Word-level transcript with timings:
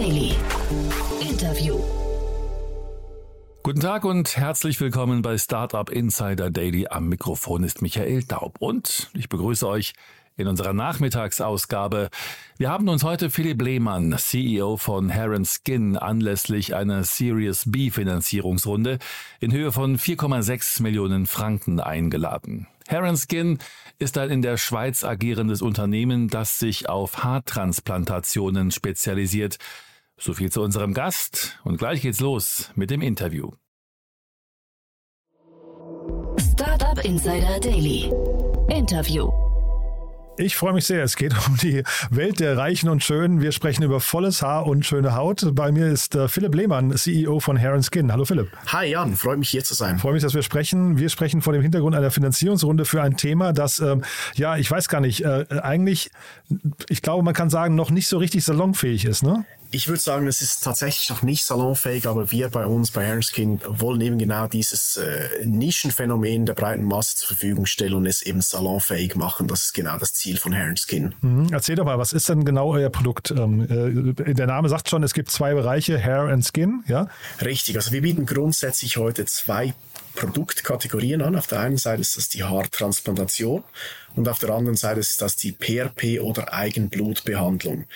Daily. 0.00 0.34
Interview. 1.20 1.78
Guten 3.62 3.80
Tag 3.80 4.06
und 4.06 4.34
herzlich 4.34 4.80
willkommen 4.80 5.20
bei 5.20 5.36
Startup 5.36 5.90
Insider 5.90 6.50
Daily. 6.50 6.86
Am 6.88 7.10
Mikrofon 7.10 7.64
ist 7.64 7.82
Michael 7.82 8.22
Daub 8.22 8.56
und 8.60 9.10
ich 9.12 9.28
begrüße 9.28 9.68
euch 9.68 9.92
in 10.38 10.46
unserer 10.46 10.72
Nachmittagsausgabe. 10.72 12.08
Wir 12.56 12.70
haben 12.70 12.88
uns 12.88 13.04
heute 13.04 13.28
Philipp 13.28 13.60
Lehmann, 13.60 14.16
CEO 14.16 14.78
von 14.78 15.10
Heron 15.10 15.44
Skin, 15.44 15.98
anlässlich 15.98 16.74
einer 16.74 17.04
Series 17.04 17.64
B 17.70 17.90
Finanzierungsrunde 17.90 19.00
in 19.38 19.52
Höhe 19.52 19.70
von 19.70 19.98
4,6 19.98 20.82
Millionen 20.82 21.26
Franken 21.26 21.78
eingeladen. 21.78 22.68
Heron 22.88 23.18
Skin 23.18 23.58
ist 23.98 24.16
ein 24.16 24.30
in 24.30 24.40
der 24.40 24.56
Schweiz 24.56 25.04
agierendes 25.04 25.60
Unternehmen, 25.60 26.28
das 26.28 26.58
sich 26.58 26.88
auf 26.88 27.22
Haartransplantationen 27.22 28.70
spezialisiert. 28.70 29.58
So 30.22 30.34
viel 30.34 30.52
zu 30.52 30.60
unserem 30.60 30.92
Gast 30.92 31.58
und 31.64 31.78
gleich 31.78 32.02
geht's 32.02 32.20
los 32.20 32.70
mit 32.74 32.90
dem 32.90 33.00
Interview. 33.00 33.52
Startup 36.38 37.02
Insider 37.02 37.58
Daily. 37.58 38.12
Interview. 38.68 39.30
Ich 40.36 40.56
freue 40.56 40.74
mich 40.74 40.84
sehr. 40.84 41.02
Es 41.02 41.16
geht 41.16 41.34
um 41.48 41.56
die 41.56 41.84
Welt 42.10 42.38
der 42.38 42.58
Reichen 42.58 42.90
und 42.90 43.02
Schönen. 43.02 43.40
Wir 43.40 43.52
sprechen 43.52 43.82
über 43.82 43.98
volles 43.98 44.42
Haar 44.42 44.66
und 44.66 44.84
schöne 44.84 45.14
Haut. 45.14 45.54
Bei 45.54 45.72
mir 45.72 45.86
ist 45.86 46.14
äh, 46.14 46.28
Philipp 46.28 46.54
Lehmann, 46.54 46.94
CEO 46.94 47.40
von 47.40 47.58
Hair 47.58 47.80
Skin. 47.82 48.12
Hallo 48.12 48.26
Philipp. 48.26 48.50
Hi 48.66 48.90
Jan, 48.90 49.16
freue 49.16 49.38
mich 49.38 49.48
hier 49.48 49.64
zu 49.64 49.72
sein. 49.72 49.98
Freue 49.98 50.12
mich, 50.12 50.22
dass 50.22 50.34
wir 50.34 50.42
sprechen. 50.42 50.98
Wir 50.98 51.08
sprechen 51.08 51.40
vor 51.40 51.54
dem 51.54 51.62
Hintergrund 51.62 51.96
einer 51.96 52.10
Finanzierungsrunde 52.10 52.84
für 52.84 53.00
ein 53.00 53.16
Thema, 53.16 53.54
das, 53.54 53.80
ähm, 53.80 54.04
ja, 54.34 54.58
ich 54.58 54.70
weiß 54.70 54.90
gar 54.90 55.00
nicht, 55.00 55.24
äh, 55.24 55.46
eigentlich, 55.62 56.10
ich 56.90 57.00
glaube, 57.00 57.22
man 57.22 57.32
kann 57.32 57.48
sagen, 57.48 57.74
noch 57.74 57.90
nicht 57.90 58.06
so 58.06 58.18
richtig 58.18 58.44
salonfähig 58.44 59.06
ist, 59.06 59.22
ne? 59.22 59.46
Ich 59.72 59.86
würde 59.86 60.00
sagen, 60.00 60.26
es 60.26 60.42
ist 60.42 60.64
tatsächlich 60.64 61.10
noch 61.10 61.22
nicht 61.22 61.44
salonfähig, 61.44 62.08
aber 62.08 62.32
wir 62.32 62.48
bei 62.48 62.66
uns 62.66 62.90
bei 62.90 63.04
Hernskin 63.04 63.60
wollen 63.68 64.00
eben 64.00 64.18
genau 64.18 64.48
dieses 64.48 64.96
äh, 64.96 65.44
Nischenphänomen 65.44 66.44
der 66.44 66.54
breiten 66.54 66.84
Masse 66.84 67.16
zur 67.16 67.28
Verfügung 67.28 67.66
stellen 67.66 67.94
und 67.94 68.06
es 68.06 68.22
eben 68.22 68.40
salonfähig 68.40 69.14
machen. 69.14 69.46
Das 69.46 69.64
ist 69.64 69.72
genau 69.72 69.96
das 69.96 70.12
Ziel 70.12 70.38
von 70.38 70.52
Hernskin. 70.52 71.14
Mhm. 71.20 71.48
Erzähl 71.52 71.76
doch 71.76 71.84
mal, 71.84 71.98
was 71.98 72.12
ist 72.12 72.28
denn 72.28 72.44
genau 72.44 72.72
euer 72.72 72.90
Produkt? 72.90 73.30
Ähm, 73.30 74.14
äh, 74.18 74.34
der 74.34 74.48
Name 74.48 74.68
sagt 74.68 74.90
schon, 74.90 75.04
es 75.04 75.14
gibt 75.14 75.30
zwei 75.30 75.54
Bereiche, 75.54 75.98
Hair 75.98 76.22
and 76.32 76.44
Skin, 76.44 76.82
ja? 76.88 77.06
Richtig, 77.40 77.76
also 77.76 77.92
wir 77.92 78.02
bieten 78.02 78.26
grundsätzlich 78.26 78.96
heute 78.96 79.24
zwei 79.26 79.74
Produktkategorien 80.14 81.22
an. 81.22 81.36
Auf 81.36 81.46
der 81.46 81.60
einen 81.60 81.76
Seite 81.76 82.00
ist 82.00 82.16
das 82.16 82.28
die 82.28 82.44
Haartransplantation 82.44 83.64
und 84.16 84.28
auf 84.28 84.38
der 84.38 84.50
anderen 84.50 84.76
Seite 84.76 85.00
ist 85.00 85.20
das 85.22 85.36
die 85.36 85.52
PRP 85.52 86.20
oder 86.20 86.52
Eigenblutbehandlung. 86.52 87.86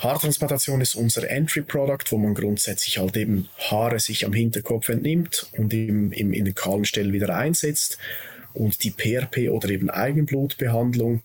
Haartransplantation 0.00 0.80
ist 0.80 0.94
unser 0.94 1.28
Entry-Product, 1.28 2.10
wo 2.10 2.16
man 2.16 2.34
grundsätzlich 2.34 2.98
halt 2.98 3.16
eben 3.16 3.48
Haare 3.58 4.00
sich 4.00 4.24
am 4.24 4.32
Hinterkopf 4.32 4.88
entnimmt 4.88 5.48
und 5.56 5.74
im, 5.74 6.12
im, 6.12 6.32
in 6.32 6.46
den 6.46 6.54
kahlen 6.54 6.86
Stellen 6.86 7.12
wieder 7.12 7.36
einsetzt. 7.36 7.98
Und 8.54 8.82
die 8.82 8.90
PRP 8.90 9.50
oder 9.50 9.68
eben 9.68 9.90
Eigenblutbehandlung, 9.90 11.22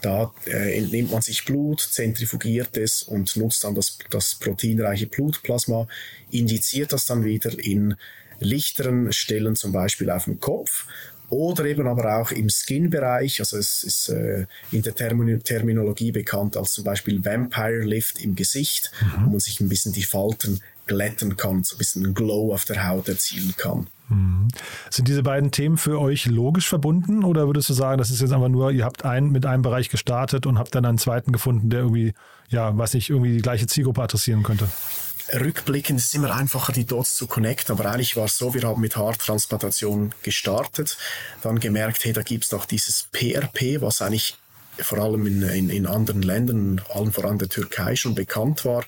da 0.00 0.32
äh, 0.46 0.78
entnimmt 0.78 1.12
man 1.12 1.20
sich 1.20 1.44
Blut, 1.44 1.80
zentrifugiert 1.80 2.76
es 2.76 3.02
und 3.02 3.36
nutzt 3.36 3.64
dann 3.64 3.74
das, 3.74 3.98
das 4.08 4.34
proteinreiche 4.34 5.06
Blutplasma, 5.06 5.86
injiziert 6.30 6.92
das 6.92 7.04
dann 7.04 7.24
wieder 7.24 7.52
in 7.58 7.96
lichteren 8.40 9.12
Stellen, 9.12 9.56
zum 9.56 9.72
Beispiel 9.72 10.10
auf 10.10 10.24
dem 10.24 10.40
Kopf 10.40 10.86
oder 11.30 11.64
eben 11.64 11.86
aber 11.86 12.20
auch 12.20 12.32
im 12.32 12.48
Skin-Bereich. 12.50 13.40
Also 13.40 13.56
es 13.56 13.84
ist 13.84 14.08
äh, 14.08 14.46
in 14.72 14.82
der 14.82 14.94
Termin 14.94 15.42
Terminologie 15.42 16.12
bekannt 16.12 16.56
als 16.56 16.72
zum 16.72 16.84
Beispiel 16.84 17.24
Vampire 17.24 17.84
Lift 17.84 18.22
im 18.22 18.34
Gesicht, 18.34 18.90
mhm. 19.00 19.26
wo 19.26 19.30
man 19.30 19.40
sich 19.40 19.60
ein 19.60 19.68
bisschen 19.68 19.92
die 19.92 20.02
Falten 20.02 20.60
glätten 20.86 21.36
kann, 21.36 21.62
so 21.62 21.76
ein 21.76 21.78
bisschen 21.78 22.14
Glow 22.14 22.52
auf 22.52 22.64
der 22.64 22.88
Haut 22.88 23.08
erzielen 23.08 23.54
kann. 23.56 23.86
Mhm. 24.08 24.48
Sind 24.90 25.06
diese 25.06 25.22
beiden 25.22 25.52
Themen 25.52 25.78
für 25.78 26.00
euch 26.00 26.26
logisch 26.26 26.68
verbunden 26.68 27.22
oder 27.22 27.46
würdest 27.46 27.68
du 27.68 27.74
sagen, 27.74 27.98
das 27.98 28.10
ist 28.10 28.20
jetzt 28.20 28.32
einfach 28.32 28.48
nur, 28.48 28.72
ihr 28.72 28.84
habt 28.84 29.04
einen 29.04 29.30
mit 29.30 29.46
einem 29.46 29.62
Bereich 29.62 29.88
gestartet 29.88 30.46
und 30.46 30.58
habt 30.58 30.74
dann 30.74 30.84
einen 30.84 30.98
zweiten 30.98 31.30
gefunden, 31.30 31.70
der 31.70 31.80
irgendwie, 31.80 32.12
ja, 32.48 32.76
was 32.76 32.92
nicht, 32.92 33.08
irgendwie 33.08 33.36
die 33.36 33.42
gleiche 33.42 33.68
Zielgruppe 33.68 34.02
adressieren 34.02 34.42
könnte? 34.42 34.68
Rückblickend 35.32 35.98
ist 35.98 36.06
es 36.06 36.14
immer 36.14 36.34
einfacher, 36.34 36.72
die 36.72 36.84
Dots 36.84 37.14
zu 37.14 37.26
connecten. 37.26 37.72
Aber 37.72 37.90
eigentlich 37.90 38.16
war 38.16 38.26
es 38.26 38.36
so, 38.36 38.54
wir 38.54 38.62
haben 38.62 38.80
mit 38.80 38.96
Haartransplantation 38.96 40.14
gestartet, 40.22 40.98
dann 41.42 41.60
gemerkt, 41.60 42.04
hey, 42.04 42.12
da 42.12 42.22
gibt 42.22 42.44
es 42.44 42.50
doch 42.50 42.64
dieses 42.64 43.08
PRP, 43.12 43.80
was 43.80 44.02
eigentlich 44.02 44.36
vor 44.78 44.98
allem 44.98 45.26
in, 45.26 45.42
in, 45.42 45.70
in 45.70 45.86
anderen 45.86 46.22
Ländern, 46.22 46.80
allen 46.88 47.12
voran 47.12 47.38
der 47.38 47.48
Türkei 47.48 47.96
schon 47.96 48.14
bekannt 48.14 48.64
war, 48.64 48.84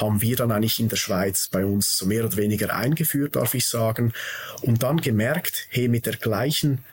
haben 0.00 0.20
wir 0.20 0.36
dann 0.36 0.50
eigentlich 0.50 0.80
in 0.80 0.88
der 0.88 0.96
Schweiz 0.96 1.48
bei 1.48 1.64
uns 1.64 1.96
so 1.96 2.06
mehr 2.06 2.24
oder 2.24 2.36
weniger 2.36 2.74
eingeführt, 2.74 3.36
darf 3.36 3.54
ich 3.54 3.68
sagen. 3.68 4.12
Und 4.62 4.82
dann 4.82 4.96
gemerkt, 4.96 5.66
hey, 5.70 5.88
mit 5.88 6.06
der 6.06 6.16
gleichen 6.16 6.84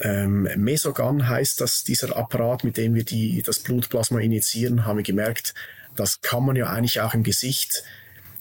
ähm, 0.00 0.48
Mesogan 0.56 1.28
heißt 1.28 1.60
das, 1.60 1.84
dieser 1.84 2.16
Apparat, 2.16 2.64
mit 2.64 2.76
dem 2.76 2.94
wir 2.94 3.04
die, 3.04 3.42
das 3.42 3.58
Blutplasma 3.58 4.20
initiieren, 4.20 4.86
haben 4.86 4.98
wir 4.98 5.04
gemerkt, 5.04 5.54
das 5.96 6.20
kann 6.20 6.44
man 6.44 6.56
ja 6.56 6.68
eigentlich 6.68 7.00
auch 7.00 7.14
im 7.14 7.24
Gesicht 7.24 7.82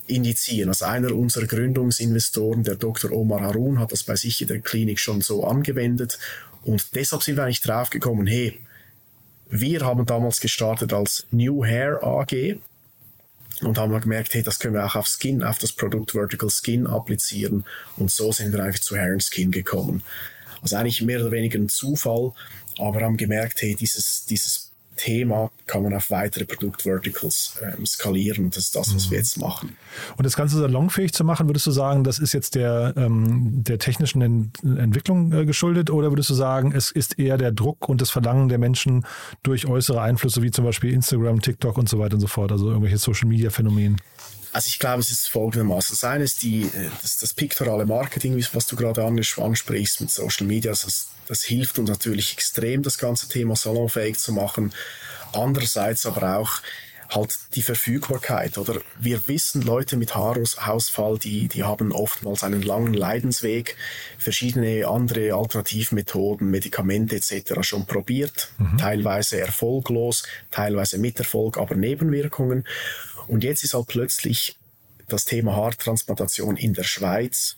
indizieren. 0.07 0.69
Also 0.69 0.85
einer 0.85 1.13
unserer 1.13 1.45
Gründungsinvestoren, 1.45 2.63
der 2.63 2.75
Dr. 2.75 3.11
Omar 3.11 3.41
Harun, 3.41 3.79
hat 3.79 3.91
das 3.91 4.03
bei 4.03 4.15
sich 4.15 4.41
in 4.41 4.47
der 4.47 4.61
Klinik 4.61 4.99
schon 4.99 5.21
so 5.21 5.43
angewendet. 5.45 6.17
Und 6.63 6.95
deshalb 6.95 7.23
sind 7.23 7.37
wir 7.37 7.43
eigentlich 7.43 7.61
draufgekommen, 7.61 8.27
hey, 8.27 8.59
wir 9.49 9.81
haben 9.85 10.05
damals 10.05 10.41
gestartet 10.41 10.93
als 10.93 11.25
New 11.31 11.63
Hair 11.63 12.03
AG 12.03 12.57
und 13.61 13.77
haben 13.77 13.99
gemerkt, 13.99 14.33
hey, 14.33 14.43
das 14.43 14.59
können 14.59 14.73
wir 14.73 14.85
auch 14.85 14.95
auf 14.95 15.07
Skin, 15.07 15.43
auf 15.43 15.57
das 15.57 15.71
Produkt 15.71 16.11
Vertical 16.11 16.49
Skin 16.49 16.85
applizieren. 16.85 17.65
Und 17.95 18.11
so 18.11 18.31
sind 18.31 18.53
wir 18.53 18.63
eigentlich 18.63 18.81
zu 18.81 18.95
Hair 18.95 19.13
and 19.13 19.23
Skin 19.23 19.51
gekommen. 19.51 20.03
Also 20.61 20.75
eigentlich 20.75 21.01
mehr 21.01 21.21
oder 21.21 21.31
weniger 21.31 21.57
ein 21.57 21.69
Zufall, 21.69 22.33
aber 22.77 23.01
haben 23.01 23.17
gemerkt, 23.17 23.61
hey, 23.61 23.75
dieses, 23.75 24.25
dieses 24.25 24.66
Thema 24.97 25.51
kann 25.65 25.83
man 25.83 25.93
auf 25.93 26.11
weitere 26.11 26.45
Produktverticals 26.45 27.57
ähm, 27.61 27.85
skalieren. 27.85 28.49
Das 28.49 28.65
ist 28.65 28.75
das, 28.75 28.93
was 28.93 29.09
wir 29.09 29.17
mhm. 29.17 29.23
jetzt 29.23 29.37
machen. 29.37 29.77
Und 30.17 30.25
das 30.25 30.35
Ganze 30.35 30.57
salonfähig 30.57 31.13
zu 31.13 31.23
machen, 31.23 31.47
würdest 31.47 31.65
du 31.67 31.71
sagen, 31.71 32.03
das 32.03 32.19
ist 32.19 32.33
jetzt 32.33 32.55
der, 32.55 32.93
ähm, 32.97 33.63
der 33.63 33.79
technischen 33.79 34.21
Ent 34.21 34.63
Entwicklung 34.63 35.31
äh, 35.31 35.45
geschuldet 35.45 35.89
oder 35.89 36.11
würdest 36.11 36.29
du 36.29 36.33
sagen, 36.33 36.73
es 36.73 36.91
ist 36.91 37.17
eher 37.19 37.37
der 37.37 37.51
Druck 37.51 37.87
und 37.87 38.01
das 38.01 38.09
Verlangen 38.09 38.49
der 38.49 38.57
Menschen 38.57 39.05
durch 39.43 39.67
äußere 39.67 40.01
Einflüsse 40.01 40.41
wie 40.41 40.51
zum 40.51 40.65
Beispiel 40.65 40.93
Instagram, 40.93 41.41
TikTok 41.41 41.77
und 41.77 41.87
so 41.87 41.99
weiter 41.99 42.15
und 42.15 42.21
so 42.21 42.27
fort, 42.27 42.51
also 42.51 42.67
irgendwelche 42.67 42.97
Social-Media-Phänomene? 42.97 43.97
Also 44.57 44.69
ich 44.69 44.79
glaube, 44.79 45.01
es 45.01 45.11
ist 45.11 45.29
folgendermaßen. 45.29 45.95
Das 45.95 46.03
eine 46.03 46.23
ist 46.23 46.41
die, 46.41 46.63
äh, 46.63 46.89
das, 47.03 47.17
das 47.17 47.31
piktorale 47.31 47.85
Marketing, 47.85 48.43
was 48.53 48.65
du 48.65 48.75
gerade 48.75 49.03
ansprichst 49.03 50.01
mit 50.01 50.09
Social 50.09 50.47
Media. 50.47 50.71
Das, 50.71 51.09
das 51.27 51.43
hilft 51.43 51.77
uns 51.77 51.91
natürlich 51.91 52.33
extrem, 52.33 52.81
das 52.81 52.97
ganze 52.97 53.27
Thema 53.27 53.55
salonfähig 53.55 54.17
zu 54.17 54.33
machen. 54.33 54.73
Andererseits 55.31 56.07
aber 56.07 56.39
auch 56.39 56.63
halt 57.07 57.35
die 57.53 57.61
Verfügbarkeit 57.61 58.57
oder 58.57 58.81
wir 58.99 59.27
wissen 59.27 59.61
Leute 59.61 59.95
mit 59.95 60.15
Haarausfall, 60.15 61.19
die, 61.19 61.47
die 61.49 61.63
haben 61.63 61.91
oftmals 61.91 62.43
einen 62.43 62.63
langen 62.63 62.95
Leidensweg, 62.95 63.77
verschiedene 64.17 64.87
andere 64.87 65.35
Alternativmethoden, 65.35 66.49
Medikamente 66.49 67.15
etc. 67.15 67.61
schon 67.61 67.85
probiert, 67.85 68.49
mhm. 68.57 68.79
teilweise 68.79 69.39
erfolglos, 69.39 70.23
teilweise 70.49 70.97
mit 70.97 71.19
Erfolg, 71.19 71.59
aber 71.59 71.75
Nebenwirkungen 71.75 72.65
und 73.27 73.43
jetzt 73.43 73.63
ist 73.63 73.73
halt 73.73 73.87
plötzlich 73.87 74.57
das 75.07 75.25
Thema 75.25 75.55
Haartransplantation 75.55 76.57
in 76.57 76.73
der 76.73 76.83
Schweiz 76.83 77.57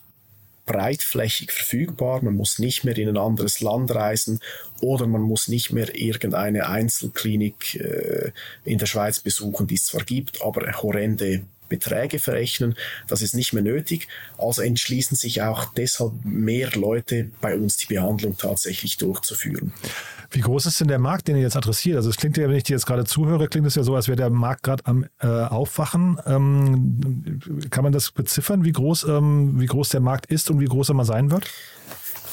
breitflächig 0.66 1.50
verfügbar. 1.50 2.22
Man 2.22 2.36
muss 2.36 2.60
nicht 2.60 2.84
mehr 2.84 2.96
in 2.96 3.08
ein 3.08 3.16
anderes 3.16 3.60
Land 3.60 3.92
reisen 3.92 4.40
oder 4.80 5.06
man 5.06 5.22
muss 5.22 5.48
nicht 5.48 5.72
mehr 5.72 5.94
irgendeine 5.96 6.68
Einzelklinik 6.68 7.74
äh, 7.74 8.30
in 8.64 8.78
der 8.78 8.86
Schweiz 8.86 9.18
besuchen, 9.18 9.66
die 9.66 9.74
es 9.74 9.86
zwar 9.86 10.04
gibt, 10.04 10.42
aber 10.42 10.80
horrende 10.80 11.42
Beträge 11.70 12.18
verrechnen. 12.18 12.74
Das 13.08 13.22
ist 13.22 13.34
nicht 13.34 13.54
mehr 13.54 13.62
nötig. 13.62 14.08
Also 14.36 14.60
entschließen 14.60 15.16
sich 15.16 15.40
auch 15.40 15.72
deshalb 15.72 16.12
mehr 16.24 16.70
Leute 16.72 17.30
bei 17.40 17.56
uns 17.56 17.78
die 17.78 17.86
Behandlung 17.86 18.36
tatsächlich 18.36 18.98
durchzuführen. 18.98 19.72
Wie 20.32 20.40
groß 20.40 20.66
ist 20.66 20.78
denn 20.80 20.88
der 20.88 21.00
Markt, 21.00 21.26
den 21.26 21.36
ihr 21.36 21.42
jetzt 21.42 21.56
adressiert? 21.56 21.96
Also 21.96 22.08
es 22.08 22.16
klingt 22.16 22.36
ja, 22.36 22.48
wenn 22.48 22.56
ich 22.56 22.62
dir 22.62 22.74
jetzt 22.74 22.86
gerade 22.86 23.04
zuhöre, 23.04 23.48
klingt 23.48 23.66
es 23.66 23.74
ja 23.74 23.82
so, 23.82 23.96
als 23.96 24.06
wäre 24.06 24.16
der 24.16 24.30
Markt 24.30 24.62
gerade 24.62 24.86
am 24.86 25.06
äh, 25.18 25.26
Aufwachen. 25.26 26.20
Ähm, 26.26 27.40
kann 27.70 27.82
man 27.82 27.92
das 27.92 28.12
beziffern, 28.12 28.64
wie 28.64 28.72
groß, 28.72 29.04
ähm, 29.04 29.60
wie 29.60 29.66
groß 29.66 29.88
der 29.88 30.00
Markt 30.00 30.26
ist 30.26 30.50
und 30.50 30.60
wie 30.60 30.66
groß 30.66 30.90
er 30.90 30.94
mal 30.94 31.04
sein 31.04 31.30
wird? 31.32 31.50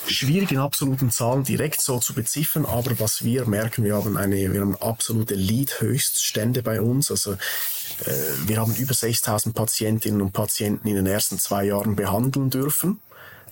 Schwierig 0.10 0.52
in 0.52 0.58
absoluten 0.58 1.12
Zahlen 1.12 1.44
direkt 1.44 1.82
so 1.82 2.00
zu 2.00 2.14
beziffern, 2.14 2.66
aber 2.66 3.00
was 3.00 3.24
wir 3.24 3.46
merken, 3.46 3.84
wir 3.84 3.96
haben 3.96 4.18
eine, 4.18 4.54
wir 4.54 4.62
haben 4.62 4.76
absolute 4.78 5.36
Lead-Höchststände 5.36 6.64
bei 6.64 6.82
uns. 6.82 7.12
Also 7.12 7.34
äh, 7.34 7.38
wir 8.46 8.60
haben 8.60 8.76
über 8.76 8.94
6000 8.94 9.56
Patientinnen 9.56 10.22
und 10.22 10.32
Patienten 10.32 10.88
in 10.88 10.96
den 10.96 11.06
ersten 11.06 11.40
zwei 11.40 11.66
Jahren 11.66 11.96
behandeln 11.96 12.50
dürfen. 12.50 13.00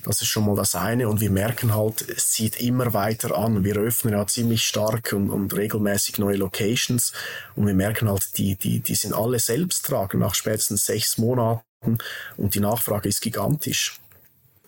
Das 0.03 0.21
ist 0.21 0.27
schon 0.27 0.45
mal 0.45 0.55
das 0.55 0.75
eine. 0.75 1.09
Und 1.09 1.19
wir 1.19 1.31
merken 1.31 1.73
halt, 1.73 2.07
es 2.07 2.29
zieht 2.29 2.61
immer 2.61 2.93
weiter 2.93 3.35
an. 3.35 3.63
Wir 3.63 3.75
öffnen 3.77 4.13
ja 4.13 4.27
ziemlich 4.27 4.63
stark 4.63 5.13
und, 5.13 5.31
und 5.31 5.55
regelmäßig 5.55 6.19
neue 6.19 6.37
Locations. 6.37 7.11
Und 7.55 7.65
wir 7.65 7.73
merken 7.73 8.07
halt, 8.07 8.37
die, 8.37 8.55
die, 8.55 8.81
die 8.81 8.95
sind 8.95 9.15
alle 9.15 9.39
selbsttragend 9.39 10.21
nach 10.21 10.35
spätestens 10.35 10.85
sechs 10.85 11.17
Monaten. 11.17 11.97
Und 12.37 12.53
die 12.53 12.59
Nachfrage 12.59 13.09
ist 13.09 13.21
gigantisch. 13.21 13.99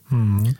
Hm. 0.10 0.57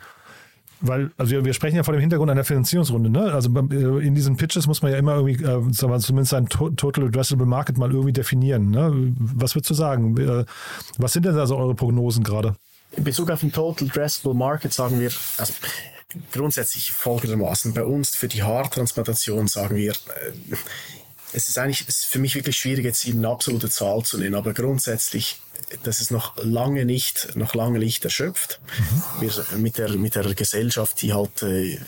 Weil, 0.80 1.10
also 1.16 1.44
wir, 1.44 1.52
sprechen 1.54 1.76
ja 1.76 1.82
vor 1.82 1.92
dem 1.92 2.00
Hintergrund 2.00 2.30
einer 2.30 2.44
Finanzierungsrunde, 2.44 3.10
ne? 3.10 3.32
Also 3.32 3.50
äh, 3.50 4.06
in 4.06 4.14
diesen 4.14 4.36
Pitches 4.36 4.66
muss 4.66 4.80
man 4.80 4.92
ja 4.92 4.98
immer 4.98 5.16
irgendwie, 5.16 5.42
äh, 5.42 5.72
zumindest 5.72 6.34
ein 6.34 6.48
Total 6.48 7.04
Addressable 7.04 7.46
Market 7.46 7.78
mal 7.78 7.90
irgendwie 7.90 8.12
definieren. 8.12 8.70
Ne? 8.70 9.14
Was 9.18 9.56
würdest 9.56 9.70
du 9.70 9.74
sagen? 9.74 10.16
Äh, 10.16 10.44
was 10.98 11.12
sind 11.12 11.26
denn 11.26 11.36
also 11.36 11.56
eure 11.56 11.74
Prognosen 11.74 12.22
gerade? 12.22 12.54
In 12.92 13.04
Bezug 13.04 13.30
auf 13.30 13.40
den 13.40 13.52
Total 13.52 13.88
Addressable 13.88 14.34
Market 14.34 14.72
sagen 14.72 15.00
wir, 15.00 15.10
also 15.38 15.52
grundsätzlich 16.32 16.92
folgendermaßen, 16.92 17.74
bei 17.74 17.84
uns 17.84 18.14
für 18.14 18.28
die 18.28 18.42
Haartransplantation 18.42 19.48
sagen 19.48 19.76
wir, 19.76 19.92
äh, 19.92 20.56
es 21.32 21.48
ist 21.48 21.58
eigentlich 21.58 21.82
es 21.88 22.00
ist 22.00 22.06
für 22.06 22.18
mich 22.18 22.34
wirklich 22.34 22.56
schwierig, 22.56 22.84
jetzt 22.84 23.06
eine 23.06 23.28
absolute 23.28 23.68
Zahl 23.68 24.02
zu 24.02 24.16
nennen, 24.18 24.34
aber 24.34 24.54
grundsätzlich 24.54 25.40
das 25.82 26.00
ist 26.00 26.10
noch 26.10 26.36
lange 26.42 26.84
nicht, 26.84 27.36
noch 27.36 27.54
lange 27.54 27.78
nicht 27.78 28.04
erschöpft. 28.04 28.60
Mhm. 28.78 29.20
Wir, 29.20 29.58
mit, 29.58 29.78
der, 29.78 29.90
mit 29.90 30.14
der 30.14 30.34
Gesellschaft, 30.34 31.02
die 31.02 31.12
halt 31.12 31.42
äh, 31.42 31.78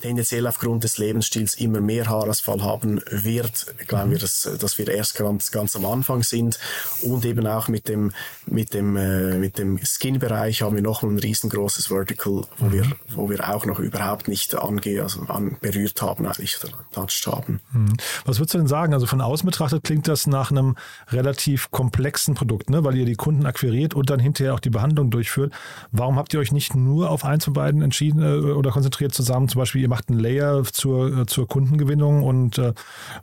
tendenziell 0.00 0.46
aufgrund 0.46 0.84
des 0.84 0.98
Lebensstils 0.98 1.54
immer 1.54 1.80
mehr 1.80 2.08
Haarausfall 2.08 2.62
haben 2.62 3.00
wird, 3.10 3.66
glauben 3.86 4.10
wir, 4.10 4.18
dass, 4.18 4.48
dass 4.60 4.78
wir 4.78 4.88
erst 4.88 5.16
ganz, 5.16 5.50
ganz 5.50 5.76
am 5.76 5.84
Anfang 5.84 6.22
sind. 6.22 6.58
Und 7.02 7.24
eben 7.24 7.46
auch 7.46 7.68
mit 7.68 7.88
dem, 7.88 8.12
mit 8.46 8.74
dem, 8.74 8.96
äh, 8.96 9.34
mit 9.38 9.58
dem 9.58 9.78
Skin-Bereich 9.78 10.62
haben 10.62 10.76
wir 10.76 10.82
noch 10.82 11.02
ein 11.02 11.18
riesengroßes 11.18 11.88
Vertical, 11.88 12.44
wo 12.58 12.66
mhm. 12.66 12.72
wir, 12.72 12.86
wo 13.14 13.30
wir 13.30 13.48
auch 13.48 13.66
noch 13.66 13.78
überhaupt 13.78 14.28
nicht 14.28 14.54
ange, 14.54 15.02
also 15.02 15.22
an, 15.22 15.56
berührt 15.60 16.00
haben, 16.02 16.26
eigentlich, 16.26 16.58
touched 16.92 17.26
haben. 17.26 17.60
Mhm. 17.72 17.96
Was 18.24 18.38
würdest 18.38 18.54
du 18.54 18.58
denn 18.58 18.68
sagen? 18.68 18.94
Also 18.94 19.06
von 19.06 19.20
außen 19.20 19.46
betrachtet 19.46 19.84
klingt 19.84 20.08
das 20.08 20.26
nach 20.26 20.50
einem 20.50 20.76
relativ 21.08 21.70
komplexen 21.70 22.34
Produkt, 22.34 22.70
ne? 22.70 22.84
weil 22.84 22.96
ihr 22.96 23.06
die 23.06 23.16
Kunden 23.16 23.46
akquiriert 23.46 23.94
und 23.94 24.10
dann 24.10 24.20
hinterher 24.20 24.54
auch 24.54 24.60
die 24.60 24.70
Behandlung 24.70 25.10
durchführt. 25.10 25.52
Warum 25.92 26.16
habt 26.16 26.34
ihr 26.34 26.40
euch 26.40 26.52
nicht 26.52 26.74
nur 26.74 27.10
auf 27.10 27.24
eins 27.24 27.44
von 27.44 27.54
beiden 27.54 27.82
entschieden 27.82 28.22
äh, 28.22 28.52
oder 28.52 28.70
konzentriert 28.70 29.14
zusammen? 29.14 29.48
Zum 29.48 29.60
Beispiel 29.60 29.87
ihr 29.88 29.96
macht 29.96 30.10
einen 30.10 30.20
Layer 30.20 30.62
zur, 30.64 31.20
äh, 31.20 31.26
zur 31.26 31.48
Kundengewinnung 31.48 32.22
und 32.22 32.58
äh, 32.58 32.74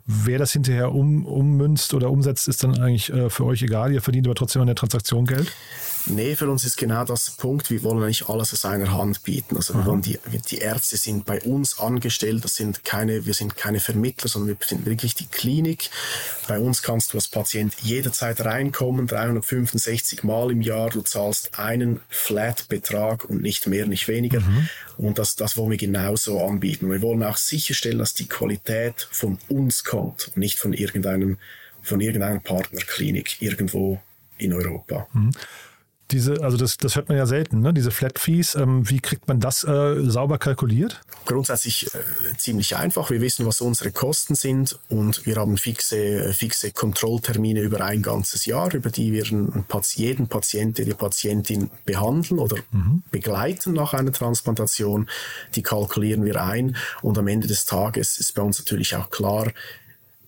wer 0.04 0.38
das 0.38 0.52
hinterher 0.52 0.92
um, 0.92 1.24
ummünzt 1.24 1.94
oder 1.94 2.10
umsetzt, 2.10 2.48
ist 2.48 2.64
dann 2.64 2.78
eigentlich 2.78 3.12
äh, 3.12 3.30
für 3.30 3.44
euch 3.44 3.62
egal. 3.62 3.92
Ihr 3.92 4.02
verdient 4.02 4.26
aber 4.26 4.34
trotzdem 4.34 4.62
an 4.62 4.66
der 4.66 4.76
Transaktion 4.76 5.26
Geld. 5.26 5.52
Nee, 6.08 6.36
für 6.36 6.48
uns 6.48 6.64
ist 6.64 6.76
genau 6.76 7.04
das 7.04 7.30
Punkt. 7.30 7.70
Wir 7.70 7.82
wollen 7.82 8.02
eigentlich 8.02 8.28
alles 8.28 8.52
aus 8.52 8.64
einer 8.64 8.92
Hand 8.92 9.24
bieten. 9.24 9.56
Also 9.56 9.74
wir 9.74 9.84
wollen 9.86 10.02
die, 10.02 10.18
die 10.50 10.58
Ärzte 10.58 10.96
sind 10.96 11.24
bei 11.24 11.40
uns 11.40 11.80
angestellt. 11.80 12.44
Das 12.44 12.54
sind 12.54 12.84
keine, 12.84 13.26
wir 13.26 13.34
sind 13.34 13.56
keine 13.56 13.80
Vermittler, 13.80 14.28
sondern 14.28 14.50
wir 14.50 14.66
sind 14.66 14.86
wirklich 14.86 15.14
die 15.14 15.26
Klinik. 15.26 15.90
Bei 16.46 16.60
uns 16.60 16.82
kannst 16.82 17.12
du 17.12 17.18
als 17.18 17.26
Patient 17.26 17.74
jederzeit 17.82 18.40
reinkommen, 18.44 19.08
365 19.08 20.22
Mal 20.22 20.52
im 20.52 20.60
Jahr. 20.60 20.90
Du 20.90 21.02
zahlst 21.02 21.58
einen 21.58 22.00
Flat-Betrag 22.08 23.24
und 23.24 23.42
nicht 23.42 23.66
mehr, 23.66 23.86
nicht 23.86 24.06
weniger. 24.06 24.40
Mhm. 24.40 24.68
Und 24.98 25.18
das, 25.18 25.34
das 25.34 25.56
wollen 25.56 25.72
wir 25.72 25.78
genauso 25.78 26.40
anbieten. 26.40 26.90
Wir 26.90 27.02
wollen 27.02 27.22
auch 27.24 27.36
sicherstellen, 27.36 27.98
dass 27.98 28.14
die 28.14 28.28
Qualität 28.28 29.08
von 29.10 29.38
uns 29.48 29.82
kommt 29.82 30.28
und 30.28 30.36
nicht 30.36 30.58
von 30.58 30.72
irgendeinem, 30.72 31.38
von 31.82 32.00
irgendeiner 32.00 32.38
Partnerklinik 32.38 33.42
irgendwo 33.42 34.00
in 34.38 34.52
Europa. 34.52 35.08
Mhm. 35.12 35.32
Diese, 36.12 36.42
also 36.42 36.56
das, 36.56 36.76
das 36.76 36.94
hört 36.94 37.08
man 37.08 37.18
ja 37.18 37.26
selten, 37.26 37.60
ne? 37.60 37.74
diese 37.74 37.90
Flat 37.90 38.18
Fees. 38.18 38.54
Ähm, 38.54 38.88
wie 38.88 39.00
kriegt 39.00 39.26
man 39.26 39.40
das 39.40 39.64
äh, 39.64 40.08
sauber 40.08 40.38
kalkuliert? 40.38 41.00
Grundsätzlich 41.24 41.92
äh, 41.94 42.36
ziemlich 42.36 42.76
einfach. 42.76 43.10
Wir 43.10 43.20
wissen, 43.20 43.44
was 43.44 43.60
unsere 43.60 43.90
Kosten 43.90 44.36
sind 44.36 44.78
und 44.88 45.26
wir 45.26 45.36
haben 45.36 45.56
fixe, 45.56 45.96
äh, 45.96 46.32
fixe 46.32 46.70
Kontrolltermine 46.70 47.60
über 47.60 47.80
ein 47.80 48.02
ganzes 48.02 48.46
Jahr, 48.46 48.72
über 48.72 48.90
die 48.90 49.12
wir 49.12 49.24
einen, 49.26 49.64
jeden 49.94 50.28
Patienten, 50.28 50.84
die 50.84 50.94
Patientin 50.94 51.70
behandeln 51.84 52.38
oder 52.38 52.56
mhm. 52.70 53.02
begleiten 53.10 53.72
nach 53.72 53.92
einer 53.92 54.12
Transplantation. 54.12 55.08
Die 55.56 55.62
kalkulieren 55.62 56.24
wir 56.24 56.40
ein 56.40 56.76
und 57.02 57.18
am 57.18 57.26
Ende 57.26 57.48
des 57.48 57.64
Tages 57.64 58.18
ist 58.18 58.34
bei 58.34 58.42
uns 58.42 58.58
natürlich 58.58 58.94
auch 58.94 59.10
klar, 59.10 59.52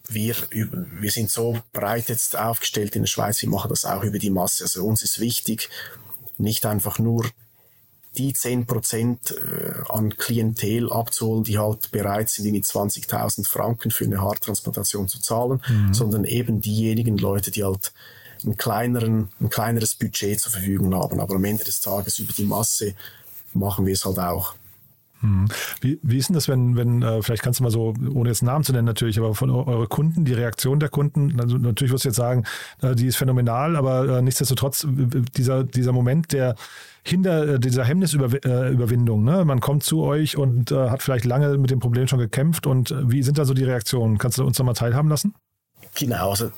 wir, 0.08 0.34
wir 0.50 1.10
sind 1.10 1.30
so 1.30 1.58
breit 1.72 2.08
jetzt 2.08 2.36
aufgestellt 2.36 2.96
in 2.96 3.02
der 3.02 3.08
Schweiz, 3.08 3.42
wir 3.42 3.48
machen 3.48 3.68
das 3.68 3.84
auch 3.84 4.02
über 4.02 4.18
die 4.18 4.30
Masse. 4.30 4.64
Also 4.64 4.84
uns 4.84 5.02
ist 5.02 5.20
wichtig, 5.20 5.68
nicht 6.38 6.64
einfach 6.66 6.98
nur 6.98 7.26
die 8.16 8.34
10% 8.34 9.34
äh, 9.34 9.82
an 9.90 10.16
Klientel 10.16 10.90
abzuholen, 10.90 11.44
die 11.44 11.58
halt 11.58 11.90
bereit 11.90 12.30
sind, 12.30 12.44
die 12.44 12.62
20.000 12.62 13.46
Franken 13.46 13.90
für 13.90 14.04
eine 14.04 14.20
Haartransplantation 14.20 15.08
zu 15.08 15.20
zahlen, 15.20 15.62
mhm. 15.68 15.94
sondern 15.94 16.24
eben 16.24 16.60
diejenigen 16.60 17.18
Leute, 17.18 17.50
die 17.50 17.64
halt 17.64 17.92
einen 18.42 18.56
kleineren, 18.56 19.28
ein 19.40 19.50
kleineres 19.50 19.94
Budget 19.94 20.40
zur 20.40 20.52
Verfügung 20.52 20.94
haben. 20.94 21.20
Aber 21.20 21.34
am 21.34 21.44
Ende 21.44 21.64
des 21.64 21.80
Tages 21.80 22.18
über 22.18 22.32
die 22.32 22.44
Masse 22.44 22.94
machen 23.52 23.86
wir 23.86 23.92
es 23.92 24.04
halt 24.04 24.18
auch. 24.18 24.54
Hm. 25.20 25.46
Wie, 25.80 25.98
wie 26.02 26.18
ist 26.18 26.28
denn 26.28 26.34
das, 26.34 26.48
wenn, 26.48 26.76
wenn, 26.76 27.02
äh, 27.02 27.22
vielleicht 27.22 27.42
kannst 27.42 27.58
du 27.58 27.64
mal 27.64 27.70
so, 27.70 27.94
ohne 28.14 28.28
jetzt 28.28 28.42
Namen 28.42 28.64
zu 28.64 28.72
nennen 28.72 28.84
natürlich, 28.84 29.18
aber 29.18 29.34
von 29.34 29.50
eure 29.50 29.88
Kunden, 29.88 30.24
die 30.24 30.32
Reaktion 30.32 30.78
der 30.78 30.88
Kunden, 30.88 31.40
also 31.40 31.58
natürlich 31.58 31.92
wirst 31.92 32.04
du 32.04 32.10
jetzt 32.10 32.16
sagen, 32.16 32.44
äh, 32.82 32.94
die 32.94 33.06
ist 33.06 33.16
phänomenal, 33.16 33.74
aber 33.74 34.18
äh, 34.18 34.22
nichtsdestotrotz, 34.22 34.86
dieser, 35.36 35.64
dieser 35.64 35.92
Moment 35.92 36.32
der 36.32 36.54
hinter 37.04 37.58
dieser 37.58 37.84
Hemmnisüberwindung, 37.84 39.24
ne? 39.24 39.44
man 39.44 39.60
kommt 39.60 39.82
zu 39.82 40.02
euch 40.02 40.36
und 40.36 40.72
hat 40.72 41.02
vielleicht 41.02 41.24
lange 41.24 41.56
mit 41.56 41.70
dem 41.70 41.78
Problem 41.78 42.06
schon 42.06 42.18
gekämpft 42.18 42.66
und 42.66 42.94
wie 43.00 43.22
sind 43.22 43.38
da 43.38 43.46
so 43.46 43.54
die 43.54 43.64
Reaktionen? 43.64 44.18
Kannst 44.18 44.36
du 44.36 44.44
uns 44.44 44.58
da 44.58 44.64
mal 44.64 44.74
teilhaben 44.74 45.08
lassen? 45.08 45.34
Genau, 45.94 46.30
also 46.30 46.50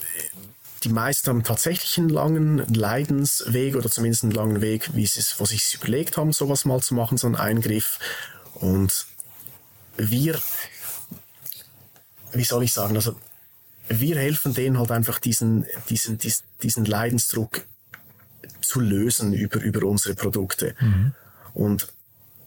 die 0.82 0.88
meisten 0.88 1.28
haben 1.28 1.44
tatsächlich 1.44 1.98
einen 1.98 2.08
langen 2.08 2.58
Leidensweg 2.74 3.76
oder 3.76 3.90
zumindest 3.90 4.24
einen 4.24 4.32
langen 4.32 4.60
Weg, 4.60 4.94
wie 4.94 5.06
sie 5.06 5.20
es, 5.20 5.38
was 5.38 5.50
sich 5.50 5.74
überlegt 5.74 6.16
haben, 6.16 6.32
sowas 6.32 6.64
mal 6.64 6.80
zu 6.80 6.94
machen, 6.94 7.18
so 7.18 7.26
einen 7.26 7.36
Eingriff. 7.36 7.98
Und 8.60 9.06
wir, 9.96 10.38
wie 12.32 12.44
soll 12.44 12.62
ich 12.62 12.72
sagen, 12.72 12.94
also 12.94 13.16
wir 13.88 14.16
helfen 14.16 14.54
denen 14.54 14.78
halt 14.78 14.92
einfach 14.92 15.18
diesen, 15.18 15.66
diesen, 15.88 16.18
diesen, 16.18 16.44
diesen 16.62 16.84
Leidensdruck 16.84 17.62
zu 18.60 18.80
lösen 18.80 19.32
über, 19.32 19.60
über 19.60 19.86
unsere 19.86 20.14
Produkte. 20.14 20.76
Mhm. 20.78 21.12
Und 21.54 21.88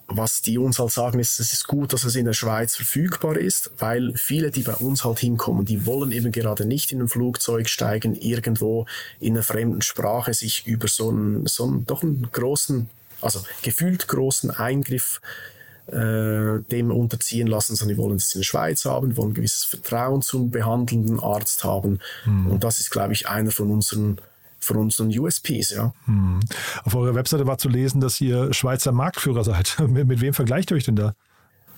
was 0.07 0.41
die 0.41 0.57
uns 0.57 0.79
halt 0.79 0.91
sagen, 0.91 1.19
ist, 1.19 1.39
es 1.39 1.53
ist 1.53 1.67
gut, 1.67 1.91
dass 1.91 2.03
es 2.03 2.15
in 2.15 2.25
der 2.25 2.33
Schweiz 2.33 2.75
verfügbar 2.75 3.37
ist, 3.37 3.71
weil 3.79 4.13
viele, 4.15 4.51
die 4.51 4.61
bei 4.61 4.75
uns 4.75 5.03
halt 5.03 5.19
hinkommen, 5.19 5.65
die 5.65 5.85
wollen 5.85 6.11
eben 6.11 6.31
gerade 6.31 6.65
nicht 6.65 6.91
in 6.91 7.01
ein 7.01 7.07
Flugzeug 7.07 7.67
steigen, 7.67 8.15
irgendwo 8.15 8.85
in 9.19 9.33
einer 9.33 9.43
fremden 9.43 9.81
Sprache 9.81 10.33
sich 10.33 10.67
über 10.67 10.87
so 10.87 11.09
einen, 11.09 11.47
so 11.47 11.65
einen 11.65 11.85
doch 11.85 12.03
einen 12.03 12.29
großen, 12.31 12.89
also 13.21 13.43
gefühlt 13.63 14.07
großen 14.07 14.51
Eingriff 14.51 15.19
äh, 15.23 15.62
dem 15.85 16.91
unterziehen 16.91 17.47
lassen, 17.47 17.75
sondern 17.75 17.97
die 17.97 18.01
wollen 18.01 18.15
es 18.15 18.33
in 18.33 18.39
der 18.39 18.45
Schweiz 18.45 18.85
haben, 18.85 19.17
wollen 19.17 19.31
ein 19.31 19.33
gewisses 19.33 19.65
Vertrauen 19.65 20.21
zum 20.21 20.49
behandelnden 20.49 21.19
Arzt 21.19 21.65
haben. 21.65 21.99
Mhm. 22.25 22.51
Und 22.51 22.63
das 22.63 22.79
ist, 22.79 22.89
glaube 22.89 23.11
ich, 23.13 23.27
einer 23.27 23.51
von 23.51 23.69
unseren 23.69 24.17
von 24.63 24.77
unseren 24.77 25.07
USPs, 25.07 25.71
ja. 25.71 25.93
Hm. 26.05 26.39
Auf 26.83 26.95
eurer 26.95 27.15
Webseite 27.15 27.45
war 27.45 27.57
zu 27.57 27.69
lesen, 27.69 28.01
dass 28.01 28.19
ihr 28.21 28.53
Schweizer 28.53 28.91
Marktführer 28.91 29.43
seid. 29.43 29.75
mit, 29.87 30.07
mit 30.07 30.21
wem 30.21 30.33
vergleicht 30.33 30.71
ihr 30.71 30.77
euch 30.77 30.85
denn 30.85 30.95
da? 30.95 31.13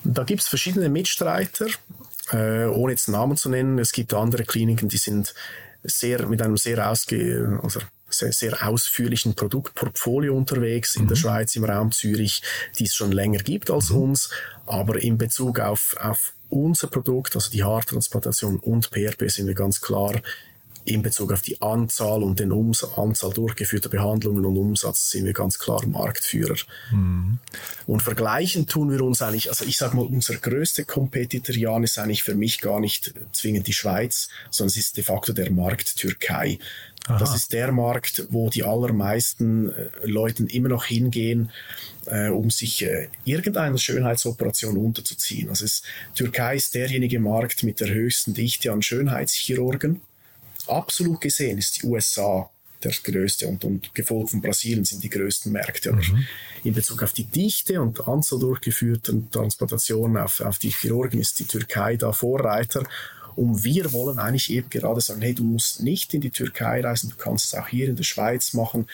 Da 0.04 0.24
gibt 0.24 0.42
es 0.42 0.48
verschiedene 0.48 0.88
Mitstreiter, 0.88 1.66
äh, 2.32 2.66
ohne 2.66 2.92
jetzt 2.92 3.08
Namen 3.10 3.38
zu 3.38 3.50
nennen. 3.50 3.80
Es 3.80 3.92
gibt 3.92 4.14
andere 4.14 4.44
Kliniken, 4.44 4.88
die 4.88 4.98
sind 4.98 5.34
sehr 5.84 6.28
mit 6.28 6.42
einem 6.42 6.58
sehr 6.58 6.90
ausge, 6.90 7.60
also 7.64 7.80
sehr, 8.18 8.32
sehr 8.32 8.68
ausführlichen 8.68 9.36
Produktportfolio 9.36 10.36
unterwegs 10.36 10.96
in 10.96 11.04
mhm. 11.04 11.08
der 11.10 11.16
Schweiz, 11.16 11.56
im 11.56 11.66
Raum 11.66 11.92
Zürich, 11.92 12.42
die 12.80 12.86
es 12.86 12.96
schon 12.96 13.12
länger 13.12 13.40
gibt 13.40 13.70
als 13.70 13.90
mhm. 13.90 13.98
uns. 13.98 14.30
Aber 14.66 15.02
in 15.02 15.18
Bezug 15.18 15.60
auf, 15.60 15.96
auf 16.00 16.34
unser 16.50 16.88
Produkt, 16.88 17.36
also 17.36 17.50
die 17.52 17.64
Haartransplantation 17.64 18.58
und 18.58 18.92
PRP, 18.92 19.30
sind 19.30 19.48
wir 19.48 19.56
ganz 19.56 19.82
klar 19.82 20.22
in 20.86 21.02
Bezug 21.02 21.34
auf 21.34 21.42
die 21.42 21.62
Anzahl 21.62 22.24
und 22.24 22.40
den 22.40 22.52
Ums 22.52 22.84
Anzahl 22.84 23.34
durchgeführter 23.34 23.90
Behandlungen 23.90 24.46
und 24.46 24.56
Umsatz 24.56 25.10
sind 25.10 25.26
wir 25.26 25.34
ganz 25.34 25.58
klar 25.58 25.86
Marktführer. 25.86 26.56
Mhm. 26.92 27.40
Und 27.88 28.04
vergleichen 28.04 28.68
tun 28.68 28.92
wir 28.92 29.02
uns 29.02 29.22
eigentlich, 29.22 29.50
also 29.50 29.66
ich 29.66 29.78
sage 29.78 29.96
mal, 29.96 30.06
unser 30.06 30.36
größter 30.36 30.84
Competitor, 30.84 31.56
Jan, 31.56 31.84
ist 31.84 31.98
eigentlich 31.98 32.24
für 32.24 32.36
mich 32.36 32.62
gar 32.62 32.80
nicht 32.80 33.14
zwingend 33.32 33.68
die 33.68 33.74
Schweiz, 33.74 34.30
sondern 34.52 34.70
es 34.70 34.78
ist 34.78 34.98
de 34.98 35.04
facto 35.04 35.34
der 35.34 35.52
Markt 35.52 35.98
Türkei. 35.98 36.60
Aha. 37.08 37.20
Das 37.20 37.36
ist 37.36 37.54
der 37.54 37.72
Markt, 37.72 38.26
wo 38.30 38.50
die 38.50 38.64
allermeisten 38.64 39.70
äh, 39.70 39.90
Leute 40.04 40.44
immer 40.46 40.70
noch 40.70 40.86
hingehen, 40.86 41.52
äh, 42.08 42.30
um 42.30 42.50
sich 42.50 42.84
äh, 42.84 43.10
irgendeiner 43.26 43.78
Schönheitsoperation 43.78 44.78
unterzuziehen. 44.78 45.50
Also 45.50 45.66
es, 45.66 45.84
Türkei 46.16 46.56
ist 46.56 46.74
derjenige 46.74 47.20
Markt 47.20 47.64
mit 47.64 47.80
der 47.80 47.90
höchsten 47.90 48.34
Dichte 48.34 48.72
an 48.72 48.82
Schönheitschirurgen. 48.82 50.02
Absolut 50.68 51.22
gesehen 51.22 51.58
ist 51.58 51.82
die 51.82 51.88
USA 51.88 52.50
der 52.84 52.92
größte 52.92 53.48
und, 53.48 53.64
und 53.66 53.94
gefolgt 53.96 54.32
von 54.32 54.42
Brasilien 54.42 54.86
sind 54.86 55.04
die 55.04 55.10
größten 55.10 55.52
Märkte. 55.52 55.92
Aber 55.92 56.04
mhm. 56.04 56.28
in 56.64 56.74
Bezug 56.74 57.02
auf 57.04 57.14
die 57.14 57.24
Dichte 57.24 57.82
und 57.82 58.08
Anzahl 58.08 58.40
durchgeführten 58.40 59.32
Transplantationen 59.32 60.18
auf, 60.18 60.40
auf 60.42 60.60
die 60.60 60.70
Chirurgen 60.70 61.20
ist 61.20 61.40
die 61.40 61.46
Türkei 61.46 61.96
da 61.96 62.12
Vorreiter. 62.12 62.84
Und 63.36 63.64
wir 63.64 63.92
wollen 63.92 64.20
eigentlich 64.20 64.52
eben 64.52 64.70
gerade 64.70 65.02
sagen, 65.02 65.22
hey, 65.22 65.34
du 65.34 65.44
musst 65.44 65.82
nicht 65.82 66.14
in 66.14 66.22
die 66.22 66.30
Türkei 66.30 66.82
reisen, 66.82 67.10
du 67.10 67.18
kannst 67.18 67.46
es 67.46 67.60
auch 67.60 67.68
hier 67.68 67.90
in 67.90 67.96
der 67.96 68.04
Schweiz 68.04 68.54
machen 68.54 68.88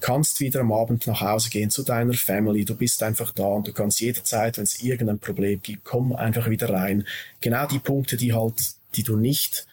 kannst 0.00 0.40
wieder 0.40 0.60
am 0.60 0.72
Abend 0.72 1.06
nach 1.06 1.20
Hause 1.20 1.50
gehen 1.50 1.70
zu 1.70 1.82
deiner 1.82 2.12
Family, 2.12 2.64
du 2.64 2.74
bist 2.74 3.02
einfach 3.02 3.32
da 3.32 3.44
und 3.44 3.66
du 3.66 3.72
kannst 3.72 4.00
jederzeit, 4.00 4.56
wenn 4.56 4.64
es 4.64 4.82
irgendein 4.82 5.18
Problem 5.18 5.60
gibt, 5.62 5.84
komm 5.84 6.14
einfach 6.14 6.48
wieder 6.50 6.68
rein. 6.70 7.06
Genau 7.40 7.66
die 7.66 7.78
Punkte, 7.78 8.16
die 8.16 8.32
halt, 8.32 8.54
die 8.94 9.02
du 9.02 9.16
nicht 9.16 9.66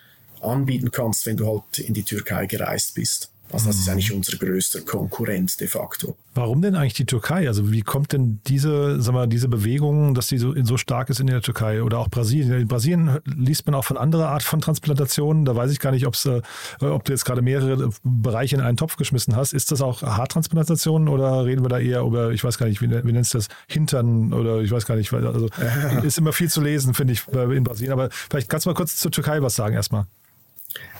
anbieten 0.43 0.91
kannst, 0.91 1.25
wenn 1.25 1.37
du 1.37 1.47
halt 1.47 1.79
in 1.79 1.93
die 1.93 2.03
Türkei 2.03 2.45
gereist 2.45 2.95
bist. 2.95 3.33
Also 3.53 3.67
das 3.67 3.77
ist 3.77 3.89
eigentlich 3.89 4.11
unser 4.11 4.37
größter 4.37 4.81
Konkurrent 4.81 5.59
de 5.59 5.67
facto. 5.67 6.17
Warum 6.33 6.63
denn 6.63 6.75
eigentlich 6.75 6.95
die 6.95 7.05
Türkei? 7.05 7.47
Also 7.47 7.71
wie 7.71 7.81
kommt 7.81 8.11
denn 8.11 8.39
diese, 8.47 8.99
sag 8.99 9.13
mal, 9.13 9.27
diese 9.27 9.47
Bewegung, 9.47 10.15
dass 10.15 10.27
die 10.27 10.39
so, 10.39 10.55
so 10.63 10.77
stark 10.77 11.11
ist 11.11 11.19
in 11.19 11.27
der 11.27 11.41
Türkei 11.41 11.83
oder 11.83 11.99
auch 11.99 12.09
Brasilien? 12.09 12.61
In 12.61 12.67
Brasilien 12.67 13.19
liest 13.25 13.67
man 13.67 13.75
auch 13.75 13.85
von 13.85 13.95
anderer 13.95 14.29
Art 14.29 14.41
von 14.41 14.59
Transplantationen. 14.59 15.45
Da 15.45 15.55
weiß 15.55 15.71
ich 15.71 15.79
gar 15.79 15.91
nicht, 15.91 16.07
ob's, 16.07 16.25
äh, 16.25 16.41
ob 16.81 17.03
du 17.03 17.11
jetzt 17.11 17.25
gerade 17.25 17.43
mehrere 17.43 17.91
Bereiche 18.03 18.55
in 18.55 18.61
einen 18.63 18.77
Topf 18.77 18.95
geschmissen 18.95 19.35
hast. 19.35 19.53
Ist 19.53 19.71
das 19.71 19.81
auch 19.81 20.01
Haartransplantationen 20.01 21.07
oder 21.07 21.45
reden 21.45 21.63
wir 21.63 21.69
da 21.69 21.77
eher 21.77 22.01
über, 22.01 22.31
ich 22.31 22.43
weiß 22.43 22.57
gar 22.57 22.65
nicht, 22.65 22.81
wie, 22.81 22.89
wie 22.89 23.11
nennst 23.11 23.35
du 23.35 23.37
das, 23.37 23.49
Hintern 23.67 24.33
oder 24.33 24.61
ich 24.61 24.71
weiß 24.71 24.87
gar 24.87 24.95
nicht, 24.95 25.13
also 25.13 25.47
ja. 25.61 25.99
ist 26.03 26.17
immer 26.17 26.33
viel 26.33 26.49
zu 26.49 26.61
lesen, 26.61 26.95
finde 26.95 27.13
ich, 27.13 27.27
in 27.27 27.63
Brasilien. 27.63 27.93
Aber 27.93 28.09
vielleicht 28.09 28.49
kannst 28.49 28.65
du 28.65 28.71
mal 28.71 28.75
kurz 28.75 28.95
zur 28.95 29.11
Türkei 29.11 29.43
was 29.43 29.55
sagen 29.55 29.75
erstmal. 29.75 30.07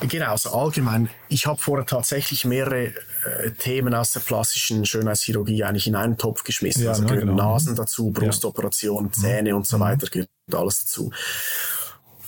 Genau, 0.02 0.32
also 0.32 0.52
allgemein. 0.52 1.10
Ich 1.30 1.46
habe 1.46 1.60
vorher 1.60 1.86
tatsächlich 1.86 2.46
mehrere 2.46 2.88
äh, 2.88 3.52
Themen 3.58 3.94
aus 3.94 4.12
der 4.12 4.20
plastischen 4.20 4.86
Schönheitschirurgie 4.86 5.64
eigentlich 5.64 5.88
in 5.88 5.96
einen 5.96 6.18
Topf 6.18 6.44
geschmissen. 6.44 6.84
Ja, 6.84 6.92
also 6.92 7.04
ja, 7.06 7.16
genau. 7.16 7.36
Nasen 7.36 7.76
dazu, 7.76 8.12
Brustoperationen, 8.12 9.12
ja. 9.16 9.22
Zähne 9.22 9.56
und 9.56 9.68
so 9.68 9.78
mhm. 9.78 9.82
weiter, 9.82 10.08
gehört 10.08 10.30
alles 10.52 10.84
dazu. 10.84 11.12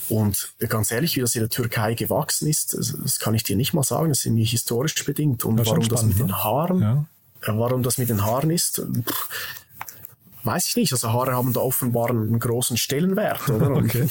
Und 0.08 0.52
ganz 0.68 0.90
ehrlich, 0.90 1.16
wie 1.16 1.20
das 1.20 1.34
in 1.34 1.40
der 1.40 1.50
Türkei 1.50 1.94
gewachsen 1.94 2.48
ist, 2.48 2.74
das, 2.74 2.96
das 3.02 3.18
kann 3.18 3.34
ich 3.34 3.42
dir 3.42 3.56
nicht 3.56 3.74
mal 3.74 3.82
sagen, 3.82 4.08
das 4.08 4.20
ist 4.20 4.26
irgendwie 4.26 4.44
historisch 4.44 5.04
bedingt. 5.04 5.44
Und 5.44 5.58
warum 5.58 5.82
spannend, 5.82 5.92
das 5.92 6.02
mit 6.04 6.18
den 6.18 6.26
ne? 6.28 6.44
Haaren, 6.44 6.80
ja. 6.80 7.06
warum 7.46 7.82
das 7.82 7.98
mit 7.98 8.08
den 8.08 8.24
Haaren 8.24 8.50
ist, 8.50 8.76
pff, 8.76 9.28
weiß 10.46 10.68
ich 10.68 10.76
nicht. 10.76 10.92
Also 10.92 11.12
Haare 11.12 11.32
haben 11.32 11.52
da 11.52 11.60
offenbar 11.60 12.10
einen 12.10 12.38
großen 12.38 12.76
Stellenwert, 12.76 13.48
oder? 13.48 13.70
okay. 13.70 14.08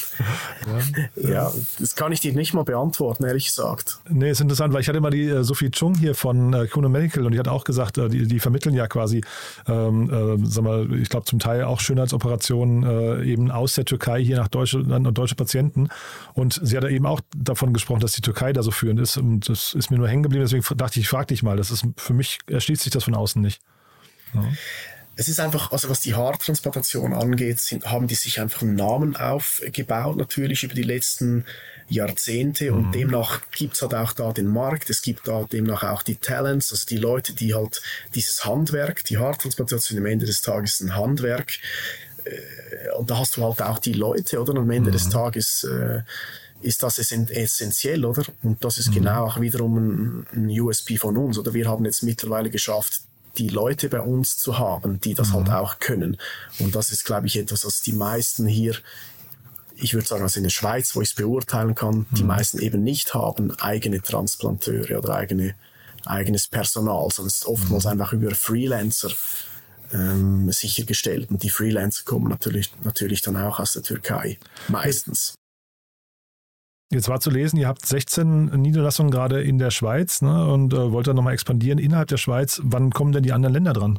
ja. 1.15 1.29
ja, 1.29 1.51
das 1.79 1.95
kann 1.95 2.11
ich 2.11 2.19
dir 2.19 2.33
nicht 2.33 2.53
mal 2.53 2.63
beantworten, 2.63 3.25
ehrlich 3.25 3.45
gesagt. 3.45 3.99
Nee, 4.09 4.31
ist 4.31 4.41
interessant, 4.41 4.73
weil 4.73 4.81
ich 4.81 4.89
hatte 4.89 4.99
mal 4.99 5.09
die 5.09 5.27
äh, 5.29 5.43
Sophie 5.43 5.71
Chung 5.71 5.95
hier 5.95 6.15
von 6.15 6.53
äh, 6.53 6.67
Kuno 6.67 6.89
Medical 6.89 7.25
und 7.25 7.31
die 7.31 7.39
hat 7.39 7.47
auch 7.47 7.63
gesagt, 7.63 7.97
äh, 7.97 8.09
die, 8.09 8.27
die 8.27 8.39
vermitteln 8.39 8.75
ja 8.75 8.87
quasi, 8.87 9.21
ähm, 9.67 10.09
äh, 10.09 10.45
sag 10.45 10.63
mal, 10.63 10.93
ich 10.93 11.09
glaube 11.09 11.25
zum 11.25 11.39
Teil 11.39 11.63
auch 11.63 11.79
Schönheitsoperationen 11.79 12.83
äh, 12.83 13.23
eben 13.23 13.51
aus 13.51 13.75
der 13.75 13.85
Türkei 13.85 14.23
hier 14.23 14.37
nach 14.37 14.49
Deutschland 14.49 15.07
und 15.07 15.17
deutsche 15.17 15.35
Patienten. 15.35 15.89
Und 16.33 16.59
sie 16.61 16.77
hat 16.77 16.83
eben 16.85 17.05
auch 17.05 17.21
davon 17.35 17.73
gesprochen, 17.73 18.01
dass 18.01 18.13
die 18.13 18.21
Türkei 18.21 18.53
da 18.53 18.61
so 18.61 18.71
führend 18.71 18.99
ist. 18.99 19.17
Und 19.17 19.47
das 19.49 19.73
ist 19.73 19.91
mir 19.91 19.97
nur 19.97 20.09
hängen 20.09 20.23
geblieben, 20.23 20.43
deswegen 20.43 20.63
dachte 20.77 20.99
ich, 20.99 21.05
ich 21.05 21.09
frage 21.09 21.27
dich 21.27 21.43
mal. 21.43 21.57
Das 21.57 21.71
ist 21.71 21.85
für 21.97 22.13
mich 22.13 22.39
erschließt 22.47 22.83
sich 22.83 22.91
das 22.91 23.05
von 23.05 23.15
außen 23.15 23.41
nicht. 23.41 23.61
Ja 24.33 24.43
es 25.15 25.29
ist 25.29 25.39
einfach, 25.39 25.71
also 25.71 25.89
was 25.89 26.01
die 26.01 26.13
Haartransplantation 26.13 27.13
angeht, 27.13 27.59
sind, 27.59 27.85
haben 27.85 28.07
die 28.07 28.15
sich 28.15 28.39
einfach 28.39 28.61
einen 28.61 28.75
Namen 28.75 29.15
aufgebaut, 29.15 30.17
natürlich 30.17 30.63
über 30.63 30.73
die 30.73 30.83
letzten 30.83 31.45
Jahrzehnte 31.87 32.73
und 32.73 32.87
mhm. 32.87 32.91
demnach 32.91 33.41
gibt's 33.51 33.81
halt 33.81 33.93
auch 33.93 34.11
da 34.13 34.33
den 34.33 34.47
Markt, 34.47 34.89
es 34.89 35.01
gibt 35.01 35.27
da 35.27 35.43
demnach 35.43 35.83
auch 35.83 36.01
die 36.01 36.15
Talents, 36.15 36.71
also 36.71 36.85
die 36.87 36.97
Leute, 36.97 37.33
die 37.33 37.53
halt 37.53 37.81
dieses 38.13 38.43
Handwerk, 38.43 39.05
die 39.05 39.17
Haartransplantation 39.17 39.99
am 39.99 40.05
Ende 40.05 40.25
des 40.25 40.41
Tages 40.41 40.81
ein 40.81 40.95
Handwerk 40.95 41.59
äh, 42.25 42.91
und 42.97 43.09
da 43.09 43.19
hast 43.19 43.37
du 43.37 43.43
halt 43.43 43.61
auch 43.61 43.79
die 43.79 43.93
Leute, 43.93 44.41
oder? 44.41 44.55
am 44.55 44.69
Ende 44.69 44.89
mhm. 44.89 44.93
des 44.93 45.09
Tages 45.09 45.63
äh, 45.63 46.01
ist 46.61 46.81
das 46.83 46.97
essentiell, 46.97 48.03
oder? 48.05 48.23
Und 48.41 48.63
das 48.63 48.79
ist 48.79 48.89
mhm. 48.89 48.95
genau 48.95 49.25
auch 49.25 49.39
wiederum 49.39 49.77
ein, 49.77 50.27
ein 50.33 50.59
USP 50.59 50.97
von 50.97 51.15
uns, 51.17 51.37
oder? 51.37 51.53
Wir 51.53 51.67
haben 51.67 51.85
jetzt 51.85 52.01
mittlerweile 52.01 52.49
geschafft, 52.49 53.01
die 53.37 53.49
Leute 53.49 53.89
bei 53.89 54.01
uns 54.01 54.37
zu 54.37 54.57
haben, 54.57 54.99
die 54.99 55.13
das 55.13 55.33
halt 55.33 55.47
mhm. 55.47 55.51
halt 55.51 55.63
auch 55.63 55.79
können. 55.79 56.17
Und 56.59 56.75
das 56.75 56.91
ist, 56.91 57.05
glaube 57.05 57.27
ich, 57.27 57.37
etwas, 57.37 57.65
was 57.65 57.81
die 57.81 57.93
meisten 57.93 58.47
hier 58.47 58.75
ich 59.77 59.93
würde 59.93 60.07
sagen, 60.07 60.23
also 60.23 60.37
in 60.37 60.43
der 60.43 60.51
Schweiz, 60.51 60.95
wo 60.95 61.01
ich 61.01 61.09
es 61.09 61.15
beurteilen 61.15 61.75
kann, 61.75 61.97
mhm. 61.97 62.07
die 62.17 62.23
meisten 62.23 62.59
eben 62.59 62.83
nicht 62.83 63.13
haben 63.13 63.51
eigene 63.59 64.01
Transplanteure 64.01 64.99
oder 64.99 65.15
eigene, 65.15 65.55
eigenes 66.05 66.47
Personal, 66.47 67.09
sondern 67.11 67.27
es 67.27 67.37
ist 67.39 67.45
oftmals 67.45 67.85
mhm. 67.85 67.91
einfach 67.91 68.13
über 68.13 68.33
Freelancer 68.33 69.11
ähm, 69.93 70.51
sichergestellt. 70.51 71.29
Und 71.29 71.43
die 71.43 71.49
Freelancer 71.49 72.03
kommen 72.05 72.29
natürlich, 72.29 72.71
natürlich 72.83 73.21
dann 73.21 73.37
auch 73.37 73.59
aus 73.59 73.73
der 73.73 73.83
Türkei, 73.83 74.37
meistens. 74.67 75.35
Jetzt 76.91 77.09
war 77.09 77.19
zu 77.19 77.31
lesen, 77.31 77.57
ihr 77.57 77.67
habt 77.67 77.83
16 77.83 78.61
Niederlassungen 78.61 79.11
gerade 79.11 79.41
in 79.41 79.57
der 79.57 79.71
Schweiz 79.71 80.21
ne, 80.21 80.45
und 80.47 80.71
äh, 80.71 80.91
wollt 80.91 81.07
dann 81.07 81.15
nochmal 81.15 81.33
expandieren 81.33 81.79
innerhalb 81.79 82.09
der 82.09 82.17
Schweiz. 82.17 82.61
Wann 82.63 82.91
kommen 82.91 83.11
denn 83.11 83.23
die 83.23 83.31
anderen 83.31 83.53
Länder 83.53 83.73
dran? 83.73 83.97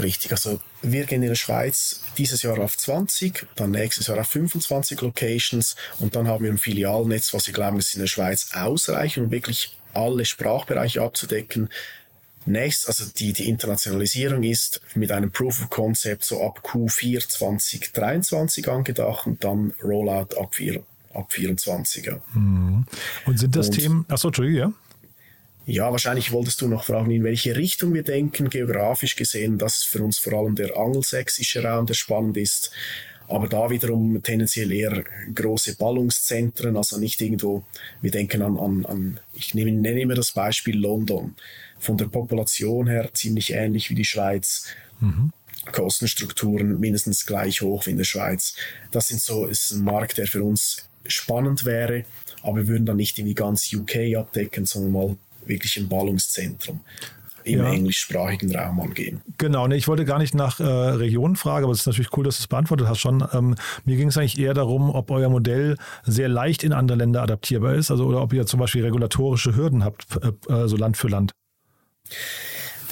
Richtig, 0.00 0.32
also 0.32 0.60
wir 0.82 1.04
gehen 1.04 1.22
in 1.22 1.28
der 1.28 1.36
Schweiz 1.36 2.02
dieses 2.18 2.42
Jahr 2.42 2.58
auf 2.58 2.76
20, 2.76 3.46
dann 3.54 3.70
nächstes 3.70 4.08
Jahr 4.08 4.18
auf 4.18 4.26
25 4.26 5.00
Locations 5.02 5.76
und 6.00 6.16
dann 6.16 6.26
haben 6.26 6.42
wir 6.42 6.50
ein 6.50 6.58
Filialnetz, 6.58 7.32
was 7.32 7.46
wir 7.46 7.54
glauben, 7.54 7.78
ist 7.78 7.94
in 7.94 8.00
der 8.00 8.08
Schweiz 8.08 8.48
ausreichend, 8.54 9.26
um 9.26 9.30
wirklich 9.30 9.76
alle 9.94 10.24
Sprachbereiche 10.24 11.02
abzudecken. 11.02 11.68
Nächst, 12.44 12.88
also 12.88 13.04
die, 13.04 13.32
die 13.32 13.48
Internationalisierung 13.48 14.42
ist 14.42 14.80
mit 14.96 15.12
einem 15.12 15.30
Proof 15.30 15.62
of 15.62 15.70
Concept 15.70 16.24
so 16.24 16.42
ab 16.42 16.62
Q4 16.64 17.28
2023 17.28 18.68
angedacht 18.68 19.28
und 19.28 19.44
dann 19.44 19.72
Rollout 19.80 20.36
ab 20.36 20.56
4 20.56 20.82
ab 21.12 21.30
24er. 21.32 22.20
Mhm. 22.34 22.86
Und 23.26 23.38
sind 23.38 23.56
das 23.56 23.68
Und, 23.68 23.74
Themen, 23.74 24.04
achso, 24.08 24.28
Entschuldigung, 24.28 24.60
ja? 24.60 24.72
Ja, 25.66 25.92
wahrscheinlich 25.92 26.32
wolltest 26.32 26.60
du 26.62 26.68
noch 26.68 26.84
fragen, 26.84 27.10
in 27.10 27.22
welche 27.22 27.54
Richtung 27.54 27.94
wir 27.94 28.02
denken, 28.02 28.50
geografisch 28.50 29.14
gesehen. 29.14 29.58
Das 29.58 29.78
ist 29.78 29.84
für 29.84 30.02
uns 30.02 30.18
vor 30.18 30.32
allem 30.32 30.54
der 30.56 30.76
angelsächsische 30.76 31.62
Raum, 31.62 31.86
der 31.86 31.94
spannend 31.94 32.36
ist. 32.36 32.72
Aber 33.28 33.46
da 33.46 33.70
wiederum 33.70 34.20
tendenziell 34.22 34.72
eher 34.72 35.04
große 35.32 35.76
Ballungszentren, 35.76 36.76
also 36.76 36.98
nicht 36.98 37.22
irgendwo, 37.22 37.62
wir 38.02 38.10
denken 38.10 38.42
an, 38.42 38.58
an, 38.58 38.84
an 38.86 39.20
ich 39.34 39.54
nehme, 39.54 39.70
nenne 39.70 40.00
immer 40.00 40.16
das 40.16 40.32
Beispiel 40.32 40.76
London. 40.76 41.36
Von 41.78 41.96
der 41.96 42.06
Population 42.06 42.88
her 42.88 43.10
ziemlich 43.14 43.52
ähnlich 43.52 43.88
wie 43.90 43.94
die 43.94 44.04
Schweiz. 44.04 44.64
Mhm. 44.98 45.32
Kostenstrukturen 45.70 46.80
mindestens 46.80 47.26
gleich 47.26 47.60
hoch 47.60 47.86
wie 47.86 47.90
in 47.90 47.98
der 47.98 48.04
Schweiz. 48.04 48.56
Das 48.90 49.06
sind 49.06 49.20
so, 49.20 49.46
ist 49.46 49.70
ein 49.70 49.84
Markt, 49.84 50.18
der 50.18 50.26
für 50.26 50.42
uns 50.42 50.89
spannend 51.06 51.64
wäre, 51.64 52.04
aber 52.42 52.58
wir 52.58 52.68
würden 52.68 52.86
dann 52.86 52.96
nicht 52.96 53.18
irgendwie 53.18 53.34
ganz 53.34 53.72
UK 53.72 54.16
abdecken, 54.16 54.66
sondern 54.66 54.92
mal 54.92 55.16
wirklich 55.46 55.76
ein 55.78 55.88
Ballungszentrum 55.88 56.80
im 57.44 57.60
ja. 57.60 57.72
englischsprachigen 57.72 58.54
Raum 58.54 58.80
angehen. 58.80 59.20
Genau, 59.38 59.66
ne, 59.66 59.76
ich 59.76 59.88
wollte 59.88 60.04
gar 60.04 60.18
nicht 60.18 60.34
nach 60.34 60.60
äh, 60.60 60.64
Regionen 60.64 61.36
fragen, 61.36 61.64
aber 61.64 61.72
es 61.72 61.80
ist 61.80 61.86
natürlich 61.86 62.16
cool, 62.16 62.24
dass 62.24 62.36
du 62.36 62.42
es 62.42 62.48
beantwortet 62.48 62.86
hast 62.86 62.98
schon. 62.98 63.26
Ähm, 63.32 63.54
mir 63.84 63.96
ging 63.96 64.08
es 64.08 64.18
eigentlich 64.18 64.38
eher 64.38 64.54
darum, 64.54 64.90
ob 64.90 65.10
euer 65.10 65.30
Modell 65.30 65.76
sehr 66.04 66.28
leicht 66.28 66.62
in 66.62 66.72
andere 66.72 66.98
Länder 66.98 67.22
adaptierbar 67.22 67.74
ist, 67.74 67.90
also 67.90 68.04
oder 68.04 68.22
ob 68.22 68.32
ihr 68.32 68.46
zum 68.46 68.60
Beispiel 68.60 68.84
regulatorische 68.84 69.56
Hürden 69.56 69.84
habt, 69.84 70.06
äh, 70.22 70.52
äh 70.52 70.68
so 70.68 70.76
Land 70.76 70.96
für 70.96 71.08
Land. 71.08 71.32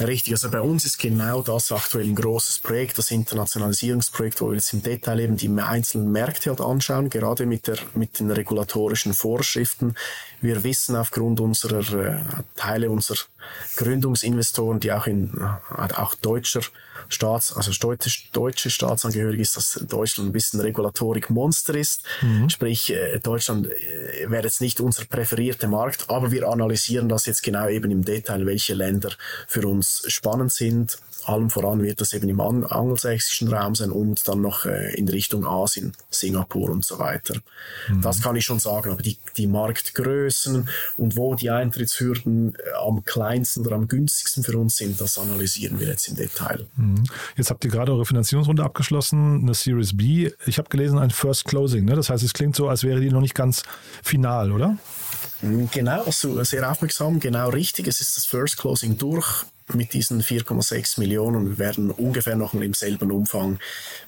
Richtig, 0.00 0.32
also 0.32 0.50
bei 0.50 0.60
uns 0.60 0.84
ist 0.84 0.98
genau 0.98 1.42
das 1.42 1.72
aktuell 1.72 2.04
ein 2.06 2.14
großes 2.14 2.60
Projekt, 2.60 2.98
das 2.98 3.10
Internationalisierungsprojekt, 3.10 4.40
wo 4.40 4.48
wir 4.48 4.54
jetzt 4.54 4.72
im 4.72 4.82
Detail 4.82 5.18
eben 5.18 5.36
die 5.36 5.48
einzelnen 5.48 6.12
Märkte 6.12 6.50
halt 6.50 6.60
anschauen, 6.60 7.10
gerade 7.10 7.46
mit, 7.46 7.66
der, 7.66 7.78
mit 7.94 8.20
den 8.20 8.30
regulatorischen 8.30 9.12
Vorschriften. 9.12 9.96
Wir 10.40 10.62
wissen 10.62 10.94
aufgrund 10.94 11.40
unserer 11.40 11.80
äh, 11.98 12.20
Teile 12.54 12.90
unserer 12.90 13.18
Gründungsinvestoren, 13.76 14.78
die 14.78 14.92
auch 14.92 15.08
in 15.08 15.32
äh, 15.36 15.92
auch 15.94 16.14
deutscher 16.14 16.60
Staats, 17.08 17.56
also 17.56 17.72
deutsche, 17.72 18.28
deutsche 18.32 18.70
Staatsangehörige 18.70 19.42
ist, 19.42 19.56
dass 19.56 19.84
Deutschland 19.88 20.30
ein 20.30 20.32
bisschen 20.32 20.60
Regulatorik-Monster 20.60 21.74
ist. 21.74 22.02
Mhm. 22.22 22.48
Sprich, 22.50 22.92
äh, 22.92 23.18
Deutschland 23.20 23.66
äh, 23.66 24.30
wäre 24.30 24.44
jetzt 24.44 24.60
nicht 24.60 24.80
unser 24.80 25.04
präferierter 25.04 25.68
Markt, 25.68 26.08
aber 26.08 26.30
wir 26.30 26.48
analysieren 26.48 27.08
das 27.08 27.26
jetzt 27.26 27.42
genau 27.42 27.68
eben 27.68 27.90
im 27.90 28.04
Detail, 28.04 28.46
welche 28.46 28.74
Länder 28.74 29.12
für 29.46 29.66
uns 29.66 30.02
spannend 30.08 30.52
sind, 30.52 30.98
allem 31.24 31.50
voran 31.50 31.82
wird 31.82 32.00
das 32.00 32.12
eben 32.12 32.28
im 32.28 32.40
angelsächsischen 32.40 33.48
Raum 33.48 33.74
sein 33.74 33.90
und 33.90 34.26
dann 34.28 34.40
noch 34.40 34.64
äh, 34.64 34.94
in 34.94 35.08
Richtung 35.08 35.46
Asien, 35.46 35.92
Singapur 36.10 36.70
und 36.70 36.84
so 36.84 36.98
weiter. 36.98 37.34
Mhm. 37.88 38.02
Das 38.02 38.22
kann 38.22 38.36
ich 38.36 38.44
schon 38.44 38.58
sagen, 38.58 38.92
aber 38.92 39.02
die, 39.02 39.18
die 39.36 39.46
Marktgrößen 39.46 40.68
und 40.96 41.16
wo 41.16 41.34
die 41.34 41.50
Eintrittshürden 41.50 42.54
äh, 42.54 42.70
am 42.86 43.04
kleinsten 43.04 43.66
oder 43.66 43.76
am 43.76 43.88
günstigsten 43.88 44.44
für 44.44 44.58
uns 44.58 44.76
sind, 44.76 45.00
das 45.00 45.18
analysieren 45.18 45.80
wir 45.80 45.88
jetzt 45.88 46.08
im 46.08 46.16
Detail. 46.16 46.66
Mhm. 46.76 47.04
Jetzt 47.36 47.50
habt 47.50 47.64
ihr 47.64 47.70
gerade 47.70 47.92
eure 47.92 48.06
Finanzierungsrunde 48.06 48.62
abgeschlossen, 48.62 49.42
eine 49.42 49.54
Series 49.54 49.96
B. 49.96 50.30
Ich 50.46 50.58
habe 50.58 50.68
gelesen, 50.68 50.98
ein 50.98 51.10
First 51.10 51.44
Closing. 51.46 51.84
Ne? 51.84 51.96
Das 51.96 52.10
heißt, 52.10 52.22
es 52.22 52.32
klingt 52.32 52.56
so, 52.56 52.68
als 52.68 52.84
wäre 52.84 53.00
die 53.00 53.10
noch 53.10 53.20
nicht 53.20 53.34
ganz 53.34 53.62
final, 54.02 54.52
oder? 54.52 54.76
Genau, 55.40 56.02
also 56.04 56.42
sehr 56.42 56.68
aufmerksam, 56.70 57.20
genau 57.20 57.50
richtig. 57.50 57.86
Es 57.86 58.00
ist 58.00 58.16
das 58.16 58.26
First 58.26 58.58
Closing 58.58 58.98
durch 58.98 59.44
mit 59.74 59.92
diesen 59.92 60.22
4,6 60.22 60.98
Millionen 60.98 61.36
und 61.36 61.48
wir 61.50 61.58
werden 61.58 61.90
ungefähr 61.90 62.36
noch 62.36 62.54
im 62.54 62.74
selben 62.74 63.10
Umfang 63.10 63.58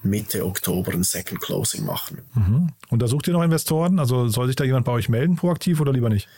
Mitte 0.02 0.44
Oktober 0.44 0.92
ein 0.92 1.04
Second 1.04 1.40
Closing 1.40 1.84
machen. 1.84 2.18
Mhm. 2.34 2.68
Und 2.88 3.02
da 3.02 3.06
sucht 3.06 3.28
ihr 3.28 3.34
noch 3.34 3.42
Investoren? 3.42 3.98
Also 3.98 4.28
soll 4.28 4.46
sich 4.46 4.56
da 4.56 4.64
jemand 4.64 4.86
bei 4.86 4.92
euch 4.92 5.08
melden, 5.08 5.36
proaktiv 5.36 5.80
oder 5.80 5.92
lieber 5.92 6.08
nicht? 6.08 6.28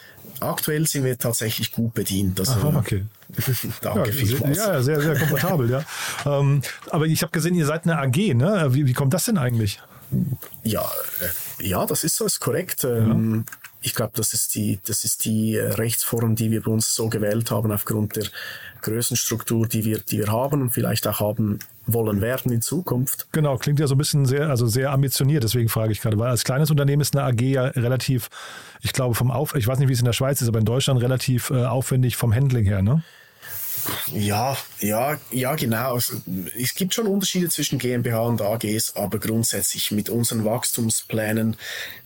Aktuell 0.40 0.86
sind 0.88 1.04
wir 1.04 1.16
tatsächlich 1.16 1.70
gut 1.70 1.94
bedient. 1.94 2.38
Also, 2.40 2.52
Aha, 2.52 2.76
okay. 2.76 3.04
Danke 3.80 4.10
ja, 4.10 4.12
vielmals. 4.12 4.58
Ja, 4.58 4.82
sehr, 4.82 5.00
sehr 5.00 5.16
komfortabel, 5.16 5.70
ja. 5.70 5.84
Ähm, 6.26 6.62
aber 6.90 7.06
ich 7.06 7.22
habe 7.22 7.32
gesehen, 7.32 7.54
ihr 7.54 7.66
seid 7.66 7.84
eine 7.84 7.98
AG, 7.98 8.34
ne? 8.34 8.68
Wie, 8.70 8.86
wie 8.86 8.92
kommt 8.92 9.14
das 9.14 9.24
denn 9.24 9.38
eigentlich? 9.38 9.80
Ja, 10.62 10.90
äh, 11.20 11.66
ja, 11.66 11.86
das 11.86 12.04
ist 12.04 12.16
so, 12.16 12.26
ist 12.26 12.40
korrekt. 12.40 12.84
Ähm, 12.84 13.44
ja. 13.46 13.61
Ich 13.82 13.94
glaube, 13.94 14.12
das 14.14 14.32
ist 14.32 14.54
die, 14.54 14.78
das 14.86 15.04
ist 15.04 15.24
die 15.24 15.56
äh, 15.56 15.72
Rechtsform, 15.72 16.34
die 16.34 16.50
wir 16.50 16.62
bei 16.62 16.70
uns 16.70 16.94
so 16.94 17.08
gewählt 17.08 17.50
haben 17.50 17.72
aufgrund 17.72 18.16
der 18.16 18.24
Größenstruktur, 18.82 19.66
die 19.66 19.84
wir, 19.84 19.98
die 19.98 20.18
wir 20.18 20.28
haben 20.28 20.62
und 20.62 20.70
vielleicht 20.70 21.06
auch 21.06 21.20
haben 21.20 21.58
wollen 21.86 22.20
werden 22.20 22.52
in 22.52 22.62
Zukunft. 22.62 23.26
Genau, 23.32 23.56
klingt 23.56 23.80
ja 23.80 23.86
so 23.86 23.94
ein 23.94 23.98
bisschen 23.98 24.26
sehr, 24.26 24.48
also 24.48 24.66
sehr 24.66 24.92
ambitioniert, 24.92 25.42
deswegen 25.42 25.68
frage 25.68 25.92
ich 25.92 26.00
gerade, 26.00 26.18
weil 26.18 26.30
als 26.30 26.44
kleines 26.44 26.70
Unternehmen 26.70 27.02
ist 27.02 27.16
eine 27.16 27.24
AG 27.24 27.40
ja 27.40 27.64
relativ, 27.66 28.28
ich 28.82 28.92
glaube 28.92 29.14
vom 29.14 29.30
Auf, 29.30 29.54
ich 29.54 29.66
weiß 29.66 29.78
nicht, 29.78 29.88
wie 29.88 29.92
es 29.92 29.98
in 29.98 30.04
der 30.04 30.12
Schweiz 30.12 30.40
ist, 30.42 30.48
aber 30.48 30.58
in 30.58 30.64
Deutschland 30.64 31.00
relativ 31.00 31.50
äh, 31.50 31.64
aufwendig 31.64 32.16
vom 32.16 32.34
Handling 32.34 32.64
her, 32.64 32.82
ne? 32.82 33.02
Ja, 34.12 34.56
ja, 34.80 35.18
ja, 35.30 35.54
genau. 35.56 35.94
Also, 35.94 36.14
es 36.58 36.74
gibt 36.74 36.94
schon 36.94 37.06
Unterschiede 37.06 37.48
zwischen 37.48 37.78
GmbH 37.78 38.20
und 38.20 38.40
AGs, 38.40 38.96
aber 38.96 39.18
grundsätzlich 39.18 39.90
mit 39.90 40.08
unseren 40.08 40.44
Wachstumsplänen 40.44 41.56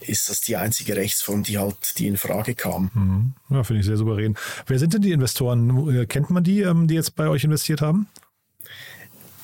ist 0.00 0.28
das 0.28 0.40
die 0.40 0.56
einzige 0.56 0.96
Rechtsform, 0.96 1.42
die 1.42 1.58
halt, 1.58 1.98
die 1.98 2.06
in 2.06 2.16
Frage 2.16 2.54
kam. 2.54 2.90
Mhm. 2.94 3.32
Ja, 3.54 3.64
finde 3.64 3.80
ich 3.80 3.86
sehr 3.86 3.96
souverän. 3.96 4.36
Wer 4.66 4.78
sind 4.78 4.94
denn 4.94 5.02
die 5.02 5.12
Investoren? 5.12 6.06
Kennt 6.08 6.30
man 6.30 6.44
die, 6.44 6.60
ähm, 6.60 6.88
die 6.88 6.94
jetzt 6.94 7.14
bei 7.16 7.28
euch 7.28 7.44
investiert 7.44 7.80
haben? 7.80 8.08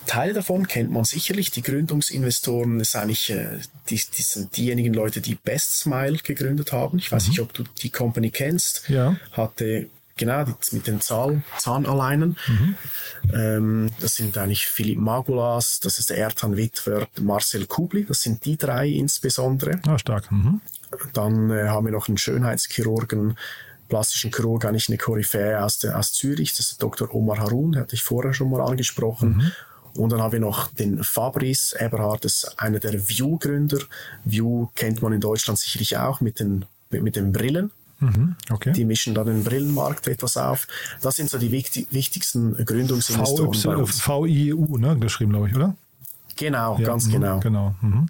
Teil 0.07 0.33
davon 0.33 0.67
kennt 0.67 0.91
man 0.91 1.05
sicherlich. 1.05 1.51
Die 1.51 1.63
Gründungsinvestoren 1.63 2.81
ist 2.81 2.97
eigentlich, 2.97 3.31
äh, 3.31 3.59
die, 3.89 3.97
die 3.97 4.23
sind 4.23 4.57
diejenigen 4.57 4.95
Leute, 4.95 5.21
die 5.21 5.37
Best 5.37 5.79
Smile 5.79 6.19
gegründet 6.19 6.73
haben. 6.73 6.99
Ich 6.99 7.13
weiß 7.13 7.25
mhm. 7.25 7.31
nicht, 7.31 7.41
ob 7.41 7.53
du 7.53 7.65
die 7.83 7.91
Company 7.91 8.31
kennst. 8.31 8.89
Ja. 8.89 9.17
Hatte 9.33 9.89
genau, 10.25 10.45
mit 10.71 10.87
den 10.87 11.01
Zahl, 11.01 11.43
Zahnaleinen. 11.59 12.37
Mhm. 12.47 12.75
Ähm, 13.33 13.91
das 14.01 14.17
sind 14.17 14.39
eigentlich 14.39 14.67
Philipp 14.67 14.99
Magulas, 14.99 15.81
das 15.81 15.99
ist 15.99 16.11
der 16.11 16.19
Ertan 16.19 16.57
Wittwer, 16.57 17.09
Marcel 17.21 17.67
Kubli, 17.67 18.05
das 18.05 18.23
sind 18.23 18.45
die 18.45 18.57
drei 18.57 18.89
insbesondere. 18.89 19.81
Ah, 19.87 19.99
stark. 19.99 20.31
Mhm. 20.31 20.61
Dann 21.13 21.51
äh, 21.51 21.69
haben 21.69 21.87
wir 21.87 21.93
noch 21.93 22.09
einen 22.09 22.19
Schönheitschirurgen, 22.19 23.37
plastischen 23.89 24.33
Chirurg, 24.33 24.65
eigentlich 24.65 24.89
eine 24.89 24.99
Koryphäe 24.99 25.63
aus, 25.63 25.79
der, 25.79 25.99
aus 25.99 26.13
Zürich, 26.13 26.53
das 26.53 26.71
ist 26.71 26.83
Dr. 26.83 27.13
Omar 27.15 27.39
Harun, 27.39 27.77
hatte 27.77 27.95
ich 27.95 28.03
vorher 28.03 28.33
schon 28.33 28.51
mal 28.51 28.61
angesprochen. 28.61 29.37
Mhm. 29.37 29.53
Und 29.95 30.13
dann 30.13 30.23
haben 30.23 30.33
wir 30.33 30.41
noch 30.41 30.69
den 30.73 31.05
Fabrice 31.05 31.77
Eberhard, 31.79 32.25
das 32.25 32.45
ist 32.45 32.59
einer 32.59 32.79
der 32.79 33.09
View-Gründer. 33.09 33.79
View 34.25 34.69
kennt 34.75 35.03
man 35.03 35.13
in 35.13 35.21
Deutschland 35.21 35.59
sicherlich 35.59 35.99
auch 35.99 36.23
mit 36.23 36.41
den, 36.41 36.65
mit 36.91 37.17
den 37.17 37.33
Brillen. 37.33 37.71
Mhm, 38.03 38.37
okay. 38.51 38.73
Die 38.73 38.85
mischen 38.85 39.15
da 39.15 39.25
den 39.25 39.45
Brillenmarkt 39.45 40.09
etwas 40.09 40.37
auf. 40.37 40.67
Das 41.01 41.17
sind 41.17 41.31
so 41.31 41.39
die 41.39 41.53
wichtig, 41.53 41.87
wichtigsten 41.91 42.53
Gründungsinvestoren. 42.65 43.87
VIU, 43.87 44.77
ne, 44.77 44.99
geschrieben, 44.99 45.31
glaube 45.33 45.49
ich, 45.49 45.55
oder? 45.55 45.77
Genau, 46.37 46.79
ja, 46.79 46.87
ganz 46.87 47.07
mh, 47.07 47.13
genau. 47.13 47.41
Genau. 47.41 47.75
Mhm. 47.81 48.07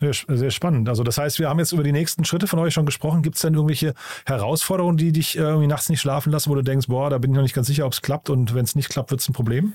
Sehr 0.00 0.50
spannend. 0.50 0.88
Also 0.88 1.02
das 1.02 1.18
heißt, 1.18 1.38
wir 1.38 1.50
haben 1.50 1.58
jetzt 1.58 1.72
über 1.72 1.82
die 1.82 1.92
nächsten 1.92 2.24
Schritte 2.24 2.46
von 2.46 2.58
euch 2.58 2.72
schon 2.72 2.86
gesprochen. 2.86 3.22
Gibt 3.22 3.36
es 3.36 3.42
denn 3.42 3.52
irgendwelche 3.52 3.92
Herausforderungen, 4.24 4.96
die 4.96 5.12
dich 5.12 5.36
irgendwie 5.36 5.66
nachts 5.66 5.90
nicht 5.90 6.00
schlafen 6.00 6.32
lassen, 6.32 6.48
wo 6.48 6.54
du 6.54 6.62
denkst, 6.62 6.86
boah, 6.86 7.10
da 7.10 7.18
bin 7.18 7.32
ich 7.32 7.34
noch 7.34 7.42
nicht 7.42 7.54
ganz 7.54 7.66
sicher, 7.66 7.84
ob 7.84 7.92
es 7.92 8.00
klappt 8.00 8.30
und 8.30 8.54
wenn 8.54 8.64
es 8.64 8.74
nicht 8.74 8.88
klappt, 8.88 9.10
wird 9.10 9.20
es 9.20 9.28
ein 9.28 9.34
Problem? 9.34 9.74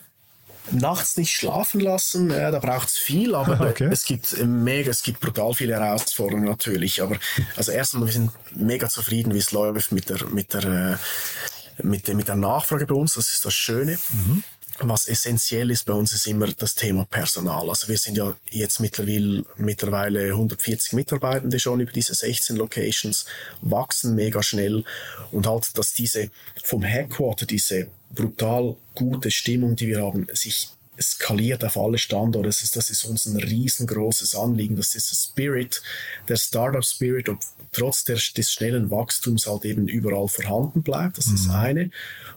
Nachts 0.72 1.17
nicht 1.17 1.31
schlafen 1.31 1.79
lassen, 1.79 2.31
äh, 2.31 2.51
da 2.51 2.60
braucht 2.60 2.89
es 2.89 2.98
viel, 2.98 3.36
aber 3.36 3.60
okay. 3.69 3.89
es 3.91 4.05
gibt 4.05 4.38
mega, 4.45 4.91
es 4.91 5.03
gibt 5.03 5.19
brutal 5.19 5.54
viele 5.54 5.73
Herausforderungen 5.73 6.45
natürlich. 6.45 7.01
Aber 7.01 7.17
also 7.56 7.71
erstmal, 7.71 8.06
wir 8.06 8.13
sind 8.13 8.32
mega 8.56 8.89
zufrieden, 8.89 9.34
wie 9.34 9.39
es 9.39 9.51
läuft 9.51 9.91
mit 9.91 10.10
der, 10.10 10.25
mit 10.28 10.54
der, 10.54 10.63
äh, 10.63 11.84
mit 11.84 12.08
der, 12.08 12.15
mit 12.15 12.28
der 12.28 12.36
Nachfrage 12.36 12.86
bei 12.86 12.95
uns. 12.95 13.15
Das 13.15 13.30
ist 13.30 13.45
das 13.45 13.54
Schöne. 13.54 13.97
Mhm. 14.12 14.43
Was 14.79 15.07
essentiell 15.07 15.71
ist 15.71 15.85
bei 15.85 15.93
uns, 15.93 16.11
ist 16.11 16.27
immer 16.27 16.47
das 16.47 16.75
Thema 16.75 17.05
Personal. 17.05 17.69
Also 17.69 17.88
wir 17.88 17.97
sind 17.97 18.17
ja 18.17 18.35
jetzt 18.49 18.79
mittlerweile, 18.79 19.45
mittlerweile 19.55 20.27
140 20.31 20.93
Mitarbeitende 20.93 21.59
schon 21.59 21.79
über 21.79 21.91
diese 21.93 22.13
16 22.13 22.57
Locations, 22.57 23.25
wachsen 23.61 24.15
mega 24.15 24.43
schnell 24.43 24.83
und 25.31 25.47
halt, 25.47 25.77
dass 25.77 25.93
diese 25.93 26.29
vom 26.63 26.83
Headquarter, 26.83 27.45
diese 27.45 27.88
brutal 28.13 28.75
gute 28.95 29.31
Stimmung, 29.31 29.75
die 29.77 29.88
wir 29.88 30.01
haben, 30.01 30.27
sich 30.33 30.69
skaliert 30.99 31.63
auf 31.63 31.77
alle 31.77 31.97
Standorte. 31.97 32.47
Das 32.47 32.62
ist, 32.62 32.75
das 32.75 32.89
ist 32.89 33.05
uns 33.05 33.25
ein 33.25 33.38
riesengroßes 33.38 34.36
Anliegen. 34.36 34.75
Das 34.75 34.95
ist 34.95 35.12
der 35.12 35.15
Spirit, 35.15 35.81
der 36.27 36.38
Startup-Spirit, 36.38 37.29
ob 37.29 37.39
trotz 37.71 38.03
der, 38.03 38.15
des 38.15 38.51
schnellen 38.51 38.89
Wachstums 38.91 39.47
halt 39.47 39.65
eben 39.65 39.88
überall 39.88 40.27
vorhanden 40.27 40.84
bleibt. 40.84 41.17
Das 41.17 41.27
mhm. 41.27 41.36
ist 41.36 41.49
eine. 41.49 41.91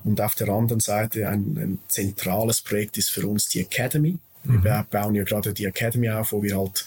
Und 0.04 0.20
auf 0.20 0.34
der 0.34 0.48
anderen 0.48 0.80
Seite 0.80 1.28
ein, 1.28 1.56
ein 1.58 1.78
zentrales 1.88 2.60
Projekt 2.60 2.98
ist 2.98 3.10
für 3.10 3.26
uns 3.26 3.48
die 3.48 3.60
Academy. 3.60 4.18
Mhm. 4.44 4.64
Wir 4.64 4.86
bauen 4.90 5.14
ja 5.14 5.24
gerade 5.24 5.52
die 5.52 5.64
Academy 5.64 6.10
auf, 6.10 6.32
wo 6.32 6.42
wir 6.42 6.56
halt 6.56 6.84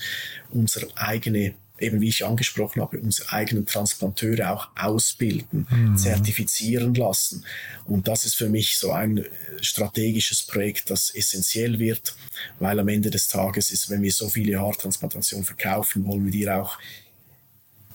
unsere 0.51 0.87
eigene 0.95 1.53
eben 1.81 2.01
wie 2.01 2.09
ich 2.09 2.25
angesprochen 2.25 2.81
habe, 2.81 2.99
unsere 2.99 3.31
eigenen 3.31 3.65
Transplanteure 3.65 4.51
auch 4.51 4.69
ausbilden, 4.75 5.67
mhm. 5.69 5.97
zertifizieren 5.97 6.93
lassen. 6.93 7.45
Und 7.85 8.07
das 8.07 8.25
ist 8.25 8.35
für 8.35 8.49
mich 8.49 8.77
so 8.77 8.91
ein 8.91 9.17
äh, 9.17 9.29
strategisches 9.61 10.43
Projekt, 10.43 10.89
das 10.89 11.13
essentiell 11.13 11.79
wird, 11.79 12.15
weil 12.59 12.79
am 12.79 12.87
Ende 12.87 13.09
des 13.09 13.27
Tages 13.27 13.71
ist, 13.71 13.89
wenn 13.89 14.01
wir 14.01 14.11
so 14.11 14.29
viele 14.29 14.59
Haartransplantationen 14.59 15.45
verkaufen, 15.45 16.05
wollen 16.05 16.25
wir 16.25 16.31
die 16.31 16.49
auch 16.49 16.77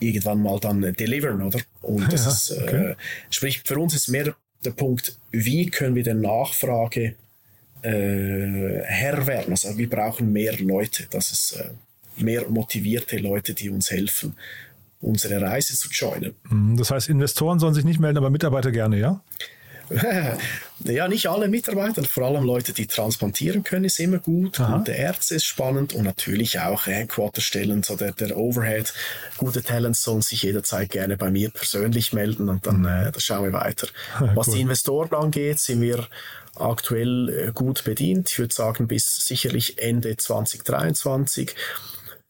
irgendwann 0.01 0.43
mal 0.43 0.61
dann 0.61 0.83
äh, 0.83 0.93
deliveren, 0.93 1.43
oder? 1.43 1.61
Und 1.83 2.13
das 2.13 2.25
ja, 2.25 2.31
ist, 2.31 2.63
okay. 2.63 2.91
äh, 2.91 2.97
sprich, 3.31 3.63
für 3.65 3.79
uns 3.79 3.95
ist 3.95 4.09
mehr 4.09 4.35
der 4.65 4.71
Punkt, 4.73 5.17
wie 5.31 5.67
können 5.67 5.95
wir 5.95 6.03
der 6.03 6.15
Nachfrage 6.15 7.15
äh, 7.83 8.83
Herr 8.85 9.27
werden? 9.27 9.53
Also 9.53 9.77
wir 9.79 9.89
brauchen 9.89 10.33
mehr 10.33 10.57
Leute. 10.59 11.07
Das 11.11 11.31
ist 11.31 11.53
äh, 11.53 11.71
mehr 12.17 12.49
motivierte 12.49 13.19
Leute, 13.19 13.55
die 13.55 13.71
uns 13.71 13.91
helfen, 13.91 14.37
unsere 15.01 15.41
Reise 15.41 15.75
zu 15.75 15.89
joinen. 15.91 16.35
Mhm, 16.49 16.77
das 16.77 16.91
heißt, 16.91 17.09
Investoren 17.09 17.59
sollen 17.59 17.75
sich 17.75 17.85
nicht 17.85 18.01
melden, 18.01 18.19
aber 18.19 18.31
Mitarbeiter 18.31 18.71
gerne, 18.73 18.99
ja? 18.99 19.21
ja, 20.85 21.09
nicht 21.09 21.29
alle 21.29 21.49
Mitarbeiter, 21.49 22.03
vor 22.05 22.25
allem 22.25 22.45
Leute, 22.45 22.73
die 22.73 22.87
transplantieren 22.87 23.63
können, 23.63 23.85
ist 23.85 24.01
immer 24.01 24.19
gut. 24.19 24.59
Aha. 24.59 24.79
Gute 24.79 24.93
Ärzte 24.93 25.37
ist 25.37 25.45
spannend 25.45 25.95
und 25.95 26.05
natürlich 26.05 26.61
auch 26.61 26.87
Headquarterstellen, 26.87 27.83
so 27.83 27.97
der, 27.97 28.13
der 28.13 28.37
Overhead. 28.37 28.93
Gute 29.37 29.63
Talents 29.63 30.03
sollen 30.03 30.23
sich 30.23 30.43
jederzeit 30.43 30.91
gerne 30.91 31.17
bei 31.17 31.31
mir 31.31 31.51
persönlich 31.51 32.13
melden 32.13 32.49
und 32.49 32.67
dann, 32.67 32.81
mhm. 32.81 32.87
äh, 32.87 33.13
dann 33.13 33.21
schauen 33.21 33.45
wir 33.45 33.53
weiter. 33.53 33.89
Was 34.35 34.49
cool. 34.49 34.55
die 34.55 34.61
Investoren 34.63 35.15
angeht, 35.15 35.61
sind 35.61 35.81
wir 35.81 36.09
aktuell 36.57 37.29
äh, 37.29 37.53
gut 37.53 37.85
bedient. 37.85 38.31
Ich 38.31 38.39
würde 38.39 38.55
sagen, 38.55 38.89
bis 38.89 39.27
sicherlich 39.27 39.79
Ende 39.79 40.17
2023 40.17 41.55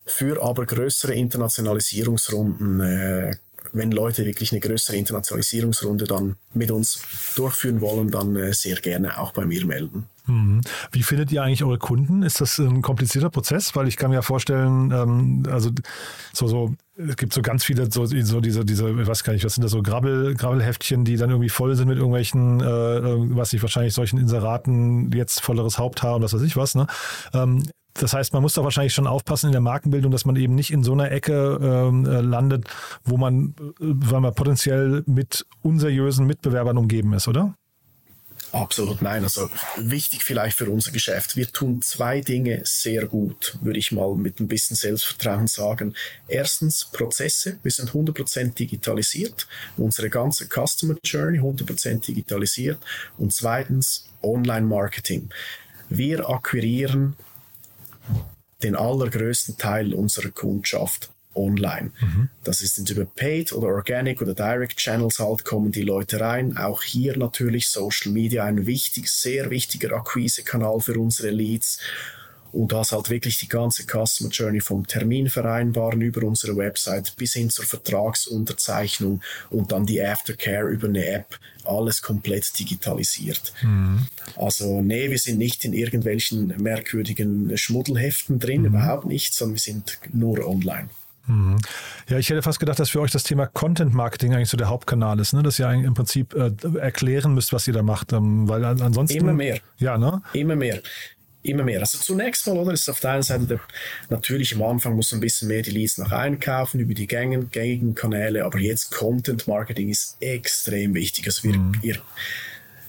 für 0.07 0.43
aber 0.43 0.67
größere 0.67 1.15
Internationalisierungsrunden, 1.15 2.81
äh, 2.81 3.37
wenn 3.73 3.91
Leute 3.91 4.25
wirklich 4.25 4.53
eine 4.53 4.61
größere 4.61 4.97
Internationalisierungsrunde 4.97 6.05
dann 6.05 6.37
mit 6.55 6.71
uns 6.71 7.03
durchführen 7.35 7.81
wollen, 7.81 8.11
dann 8.11 8.37
äh, 8.37 8.53
sehr 8.53 8.77
gerne 8.77 9.19
auch 9.19 9.33
bei 9.33 9.45
mir 9.45 9.67
melden. 9.67 10.07
Mhm. 10.27 10.61
Wie 10.93 11.03
findet 11.03 11.31
ihr 11.33 11.43
eigentlich 11.43 11.63
eure 11.63 11.79
Kunden? 11.79 12.23
Ist 12.23 12.41
das 12.41 12.59
ein 12.59 12.83
komplizierter 12.83 13.31
Prozess? 13.31 13.77
Weil 13.77 13.87
ich 13.89 13.97
kann 13.97 14.11
mir 14.11 14.23
vorstellen, 14.23 14.91
ähm, 14.91 15.43
also 15.51 15.71
so, 16.33 16.49
so, 16.49 16.75
es 16.97 17.17
gibt 17.17 17.33
so 17.33 17.43
ganz 17.43 17.65
viele, 17.65 17.91
so, 17.91 18.07
so 18.07 18.41
diese, 18.41 18.65
diese, 18.65 18.91
ich 18.91 19.07
weiß 19.07 19.25
gar 19.25 19.33
nicht, 19.33 19.45
was 19.45 19.55
sind 19.55 19.63
das 19.63 19.73
so 19.73 19.83
Grabbel, 19.83 20.35
Grabbelheftchen, 20.35 21.05
die 21.05 21.17
dann 21.17 21.31
irgendwie 21.31 21.49
voll 21.49 21.77
sind 21.77 21.89
mit 21.89 21.99
irgendwelchen, 21.99 22.61
äh, 22.61 22.65
äh 22.65 23.37
was 23.37 23.53
ich 23.53 23.63
wahrscheinlich 23.63 23.95
solchen 23.95 24.19
Inseraten, 24.19 25.13
jetzt 25.13 25.43
volleres 25.43 25.79
Haupthaar 25.79 26.17
und 26.17 26.23
was 26.23 26.33
weiß 26.33 26.43
ich 26.43 26.57
was, 26.57 26.75
ne? 26.75 26.87
Ähm, 27.33 27.63
das 27.99 28.13
heißt, 28.13 28.33
man 28.33 28.43
muss 28.43 28.55
da 28.55 28.65
wahrscheinlich 28.65 28.95
schon 28.95 29.07
aufpassen 29.07 29.47
in 29.47 29.53
der 29.53 29.61
Markenbildung, 29.61 30.11
dass 30.11 30.25
man 30.25 30.37
eben 30.37 30.55
nicht 30.55 30.71
in 30.71 30.85
so 30.85 30.93
einer 30.93 31.11
Ecke 31.11 31.59
ähm, 31.63 32.07
äh, 32.07 32.21
landet, 32.21 32.69
wo 33.05 33.17
man, 33.17 33.55
äh, 33.59 33.73
weil 33.81 34.21
man 34.21 34.35
potenziell 34.35 35.03
mit 35.07 35.47
unseriösen 35.63 36.27
Mitbewerbern 36.27 36.77
umgeben 36.77 37.13
ist, 37.13 37.29
oder? 37.29 37.55
Absolut 38.53 39.03
nein. 39.03 39.23
Also 39.25 39.51
wichtig 39.77 40.23
vielleicht 40.23 40.57
für 40.57 40.71
unser 40.71 40.93
Geschäft. 40.93 41.37
Wir 41.37 41.51
tun 41.51 41.83
zwei 41.83 42.21
Dinge 42.21 42.63
sehr 42.65 43.07
gut, 43.07 43.59
würde 43.61 43.79
ich 43.79 43.93
mal 43.93 44.15
mit 44.15 44.41
ein 44.41 44.49
bisschen 44.49 44.77
Selbstvertrauen 44.77 45.47
sagen. 45.47 45.95
Erstens 46.29 46.87
Prozesse. 46.87 47.59
Wir 47.63 47.73
sind 47.73 47.91
100% 47.91 48.55
digitalisiert. 48.55 49.47
Unsere 49.77 50.11
ganze 50.11 50.47
Customer 50.47 50.97
Journey 51.05 51.41
100% 51.41 52.07
digitalisiert. 52.07 52.79
Und 53.19 53.33
zweitens 53.35 54.07
Online-Marketing. 54.23 55.29
Wir 55.89 56.29
akquirieren 56.29 57.17
den 58.63 58.77
allergrößten 58.77 59.59
Teil 59.59 59.95
unserer 59.95 60.31
Kundschaft 60.31 61.11
online. 61.37 61.93
Mhm. 62.01 62.29
Das 62.43 62.63
ist 62.63 62.79
über 62.91 63.05
Paid 63.05 63.53
oder 63.53 63.69
Organic 63.69 64.23
oder 64.23 64.35
Direct 64.35 64.79
Channels 64.79 65.19
halt 65.19 65.45
kommen 65.45 65.71
die 65.71 65.83
Leute 65.83 66.21
rein. 66.21 66.57
Auch 66.57 66.83
hier 66.83 67.17
natürlich 67.17 67.69
Social 67.69 68.11
Media 68.13 68.45
ein 68.45 68.67
wichtig, 68.67 69.09
sehr 69.09 69.51
wichtiger 69.51 69.93
Akquisekanal 69.93 70.81
für 70.81 70.99
unsere 70.99 71.31
Leads. 71.31 71.79
Und 72.57 72.73
das 72.73 72.93
halt 72.93 73.11
wirklich 73.11 73.39
die 73.39 73.49
ganze 73.49 73.83
Customer 73.83 74.31
Journey 74.31 74.61
vom 74.61 74.87
Termin 74.87 75.29
vereinbaren 75.29 76.01
über 76.01 76.27
unsere 76.27 76.57
Website 76.57 77.15
bis 77.17 77.35
hin 77.35 77.51
zur 77.51 77.67
Vertragsunterzeichnung 77.67 79.21
und 79.51 79.73
dann 79.73 79.85
die 79.85 80.03
Aftercare 80.03 80.67
über 80.69 80.89
eine 80.89 81.05
App. 81.07 81.39
Alles 81.65 82.01
komplett 82.01 82.59
digitalisiert. 82.59 83.53
Mhm. 83.61 84.07
Also, 84.37 84.81
nee, 84.81 85.11
wir 85.11 85.19
sind 85.19 85.37
nicht 85.37 85.67
in 85.67 85.75
irgendwelchen 85.75 86.55
merkwürdigen 86.57 87.59
Schmuddelheften 87.59 88.39
drin, 88.39 88.63
mhm. 88.63 88.69
überhaupt 88.69 89.05
nicht, 89.05 89.35
sondern 89.35 89.57
wir 89.57 89.61
sind 89.61 89.99
nur 90.15 90.49
online. 90.49 90.89
Mhm. 91.27 91.59
Ja, 92.09 92.19
ich 92.19 92.31
hätte 92.31 92.41
fast 92.41 92.61
gedacht, 92.61 92.79
dass 92.79 92.89
für 92.89 93.01
euch 93.03 93.11
das 93.11 93.25
Thema 93.25 93.47
Content 93.47 93.93
Marketing 93.93 94.33
eigentlich 94.33 94.49
so 94.49 94.57
der 94.57 94.69
Hauptkanal 94.69 95.21
ist, 95.21 95.35
ne? 95.35 95.43
dass 95.43 95.59
ihr 95.59 95.71
im 95.71 95.93
Prinzip 95.93 96.35
äh, 96.35 96.53
erklären 96.79 97.35
müsst, 97.35 97.53
was 97.53 97.67
ihr 97.69 97.75
da 97.75 97.83
macht, 97.83 98.15
ähm, 98.15 98.49
weil 98.49 98.65
ansonsten. 98.65 99.19
Immer 99.19 99.35
mehr. 99.35 99.59
Ja, 99.77 99.99
ne? 99.99 100.23
Immer 100.33 100.57
mehr 100.57 100.81
immer 101.49 101.65
mehr. 101.65 101.81
Also 101.81 101.99
zunächst 101.99 102.47
mal, 102.47 102.57
oder, 102.57 102.73
ist 102.73 102.89
auf 102.89 103.01
der 103.01 103.13
einen 103.13 103.23
Seite 103.23 103.47
der, 103.47 103.61
natürlich 104.09 104.55
am 104.55 104.63
Anfang 104.63 104.95
muss 104.97 105.13
ein 105.13 105.21
bisschen 105.21 105.49
mehr 105.49 105.63
die 105.63 105.71
Leads 105.71 105.99
noch 105.99 106.13
einkaufen 106.13 106.81
über 106.81 106.95
die 106.95 107.07
gängigen 107.07 107.95
Kanäle, 107.95 108.45
aber 108.45 108.59
jetzt 108.59 108.91
Content 108.93 109.47
Marketing 109.49 109.89
ist 109.89 110.17
extrem 110.21 110.95
wichtig. 110.95 111.27
Also 111.27 111.45
wir, 111.45 111.59
mhm. 111.59 111.73
ihr, 111.83 111.99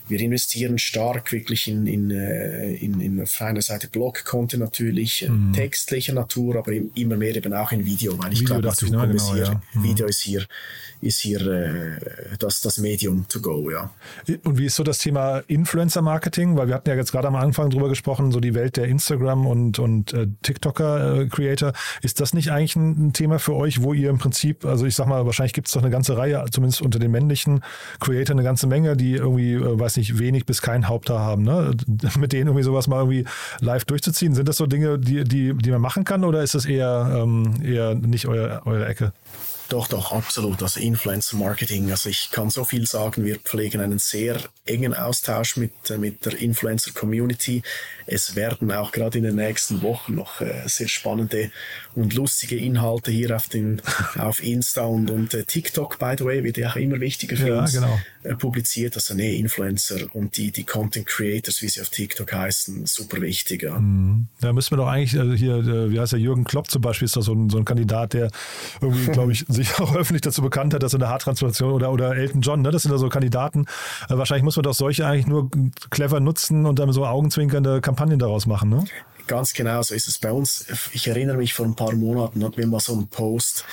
wir 0.10 0.20
investieren 0.20 0.78
stark 0.78 1.32
wirklich 1.32 1.68
in, 1.68 1.88
in, 1.88 2.12
äh, 2.12 2.74
in, 2.74 3.00
in 3.02 3.22
auf 3.22 3.42
einer 3.42 3.62
Seite 3.62 3.88
Blog-Content 3.88 4.62
natürlich, 4.62 5.24
äh, 5.24 5.30
mhm. 5.30 5.54
textlicher 5.54 6.14
Natur, 6.14 6.58
aber 6.58 6.72
immer 6.96 7.18
mehr 7.18 7.36
eben 7.36 7.54
auch 7.54 7.72
in 7.72 7.86
Video, 7.86 8.18
weil 8.18 8.34
ich 8.34 8.46
glaube, 8.46 8.72
Zukunft 8.74 9.12
genau, 9.12 9.34
hier, 9.34 9.44
ja. 9.44 9.62
mhm. 9.74 9.84
Video 9.84 10.08
ist 10.08 10.22
hier, 10.22 10.46
ist 11.02 11.20
hier 11.20 11.42
äh, 11.46 12.00
das, 12.40 12.62
das 12.62 12.78
Medium 12.78 13.28
to 13.28 13.40
go, 13.40 13.70
ja. 13.70 13.90
Und 14.44 14.58
wie 14.58 14.66
ist 14.66 14.76
so 14.76 14.84
das 14.84 15.00
Thema 15.00 15.40
Influencer-Marketing? 15.48 16.58
Weil 16.58 16.68
wir 16.68 16.76
hatten 16.76 16.90
ja 16.90 16.96
jetzt 16.96 17.12
gerade 17.12 17.28
am 17.28 17.36
Anfang 17.36 17.70
drüber 17.70 17.90
gesprochen, 17.90 18.32
so 18.32 18.40
die 18.40 18.54
Welt 18.54 18.78
der 18.78 18.86
Instagram- 18.86 19.46
und, 19.46 19.80
und 19.80 20.14
äh, 20.14 20.28
TikToker-Creator. 20.42 21.74
ist 22.02 22.20
das 22.20 22.34
nicht 22.34 22.52
eigentlich 22.52 22.76
ein, 22.76 23.08
ein, 23.08 23.14
Thema 23.14 23.40
für 23.40 23.56
euch, 23.56 23.82
wo 23.82 23.94
ihr 23.94 24.10
im 24.10 24.18
Prinzip, 24.18 24.66
also 24.66 24.86
ich 24.86 24.96
sag 24.96 25.08
mal, 25.08 25.26
wahrscheinlich 25.26 25.54
gibt 25.54 25.68
es 25.68 25.74
doch 25.74 25.82
eine 25.82 25.92
ganze 25.92 26.18
Reihe, 26.18 26.46
zumindest 26.52 26.82
unter 26.82 27.00
den 27.00 27.12
männlichen 27.12 27.64
Creator, 28.00 28.36
eine 28.36 28.44
ganze 28.44 28.68
Menge, 28.68 28.96
die 28.96 29.14
irgendwie, 29.14 29.54
äh, 29.54 29.80
weiß 29.80 29.97
nicht, 29.98 30.20
wenig 30.20 30.46
bis 30.46 30.62
kein 30.62 30.88
Haupthaar 30.88 31.20
haben, 31.20 31.44
ne? 31.44 31.76
Mit 32.18 32.34
denen 32.34 32.48
irgendwie 32.48 32.64
sowas 32.64 32.88
mal 32.88 33.00
irgendwie 33.00 33.26
live 33.60 33.86
durchzuziehen. 33.86 34.36
Sind 34.36 34.48
das 34.48 34.58
so 34.58 34.66
Dinge, 34.66 35.00
die, 35.00 35.24
die, 35.24 35.54
die 35.54 35.72
man 35.72 35.82
machen 35.82 36.04
kann 36.04 36.24
oder 36.24 36.44
ist 36.44 36.56
das 36.56 36.66
eher, 36.66 37.22
ähm, 37.22 37.62
eher 37.64 37.96
nicht 37.96 38.28
euer, 38.28 38.62
eure 38.66 38.88
Ecke? 38.88 39.14
Doch, 39.70 39.88
doch, 39.88 40.14
absolut. 40.14 40.62
Also 40.64 40.80
Influencer 40.80 41.36
Marketing. 41.36 41.92
Also 41.92 42.10
ich 42.10 42.32
kann 42.32 42.50
so 42.50 42.64
viel 42.64 42.88
sagen. 42.88 43.26
Wir 43.26 43.38
pflegen 43.38 43.82
einen 43.82 44.00
sehr 44.00 44.40
engen 44.66 44.94
Austausch 44.94 45.58
mit, 45.58 45.90
äh, 45.90 45.98
mit 45.98 46.26
der 46.26 46.40
Influencer 46.40 46.92
Community. 46.92 47.64
Es 48.06 48.36
werden 48.36 48.72
auch 48.72 48.92
gerade 48.92 49.18
in 49.18 49.26
den 49.26 49.36
nächsten 49.36 49.82
Wochen 49.82 50.16
noch 50.16 50.40
äh, 50.40 50.64
sehr 50.68 50.88
spannende 50.88 51.52
und 51.96 52.14
lustige 52.14 52.56
Inhalte 52.56 53.12
hier 53.12 53.36
auf, 53.36 53.50
den, 53.50 53.82
auf 54.18 54.42
Insta 54.42 54.84
und, 54.84 55.12
und 55.12 55.34
äh, 55.34 55.44
TikTok, 55.44 56.00
by 56.00 56.16
the 56.18 56.24
way, 56.24 56.44
wird 56.44 56.58
ja 56.58 56.70
auch 56.70 56.78
immer 56.78 57.00
wichtiger 57.02 57.36
für 57.36 57.50
ja, 57.50 57.60
uns 57.60 57.74
genau. 57.74 58.00
Äh, 58.28 58.36
publiziert. 58.36 58.96
Also 58.96 59.14
nee, 59.14 59.36
Influencer 59.36 60.08
und 60.14 60.38
die, 60.38 60.52
die 60.52 60.64
Content 60.64 61.06
Creators, 61.06 61.62
wie 61.62 61.68
sie 61.68 61.82
auf 61.82 61.90
TikTok 61.90 62.34
heißen, 62.34 62.86
super 62.86 63.22
wichtig. 63.22 63.64
Ja. 63.64 63.78
Mhm. 63.78 64.28
Da 64.40 64.54
müssen 64.54 64.72
wir 64.72 64.78
doch 64.78 64.88
eigentlich, 64.88 65.20
also 65.20 65.34
hier, 65.34 65.58
äh, 65.58 65.92
wie 65.92 66.00
heißt 66.00 66.14
der, 66.14 66.20
Jürgen 66.20 66.44
Klopp 66.44 66.70
zum 66.70 66.82
Beispiel, 66.82 67.06
ist 67.06 67.16
da 67.16 67.22
so 67.22 67.34
ein, 67.34 67.50
so 67.50 67.58
ein 67.58 67.66
Kandidat, 67.66 68.14
der 68.14 68.32
irgendwie, 68.82 69.06
glaube 69.12 69.32
ich, 69.32 69.46
sich 69.48 69.80
auch 69.80 69.96
öffentlich 69.96 70.22
dazu 70.22 70.42
bekannt 70.42 70.74
hat, 70.74 70.82
dass 70.82 70.94
er 70.94 71.00
eine 71.00 71.10
Haartransplantation 71.10 71.72
oder, 71.72 71.92
oder 71.92 72.16
Elton 72.16 72.42
John, 72.42 72.62
ne, 72.62 72.72
das 72.72 72.84
sind 72.84 72.92
da 72.92 72.98
so 72.98 73.10
Kandidaten. 73.10 73.66
Äh, 74.10 74.18
wahrscheinlich 74.18 74.44
muss 74.44 74.56
man 74.56 74.64
doch 74.64 74.74
solche 74.74 75.06
eigentlich 75.06 75.28
nur 75.28 75.52
clever 75.90 76.20
nutzen 76.20 76.66
und 76.66 76.80
dann 76.80 76.92
so 76.92 77.06
augenzwinkernde 77.06 77.82
Kampagnen 77.82 77.98
Kampagnen 77.98 78.20
daraus 78.20 78.46
machen, 78.46 78.70
ne? 78.70 78.84
Ganz 79.28 79.54
genau, 79.54 79.82
so 79.82 79.94
ist 79.94 80.08
es 80.08 80.18
bei 80.18 80.32
uns. 80.32 80.66
Ich 80.94 81.08
erinnere 81.08 81.38
mich, 81.38 81.54
vor 81.54 81.66
ein 81.66 81.76
paar 81.76 81.94
Monaten 81.94 82.44
hatten 82.44 82.58
wir 82.58 82.68
mal 82.68 82.80
so 82.80 82.94
einen 82.94 83.08
Post, 83.08 83.66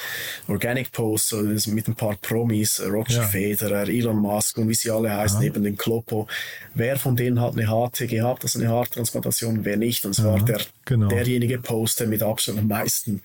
Organic 0.48 0.90
Post, 0.90 1.28
so 1.28 1.36
mit 1.70 1.88
ein 1.88 1.94
paar 1.94 2.16
Promis, 2.16 2.82
Roger 2.84 3.22
ja. 3.22 3.28
Federer, 3.28 3.88
Elon 3.88 4.18
Musk 4.18 4.58
und 4.58 4.68
wie 4.68 4.74
sie 4.74 4.90
alle 4.90 5.16
heißen, 5.16 5.38
Aha. 5.38 5.44
eben 5.44 5.62
den 5.62 5.76
Kloppo. 5.76 6.26
Wer 6.74 6.96
von 6.96 7.14
denen 7.14 7.40
hat 7.40 7.52
eine 7.52 7.68
HT 7.68 8.08
gehabt, 8.08 8.42
also 8.42 8.58
eine 8.58 8.68
Haartransplantation, 8.68 9.64
wer 9.64 9.76
nicht? 9.76 10.04
Und 10.04 10.10
es 10.10 10.24
war 10.24 10.44
der, 10.44 10.60
genau. 10.84 11.08
derjenige 11.08 11.58
Post, 11.58 12.00
der 12.00 12.08
mit 12.08 12.22
Abstand 12.22 12.58
am 12.58 12.66
meisten 12.66 13.22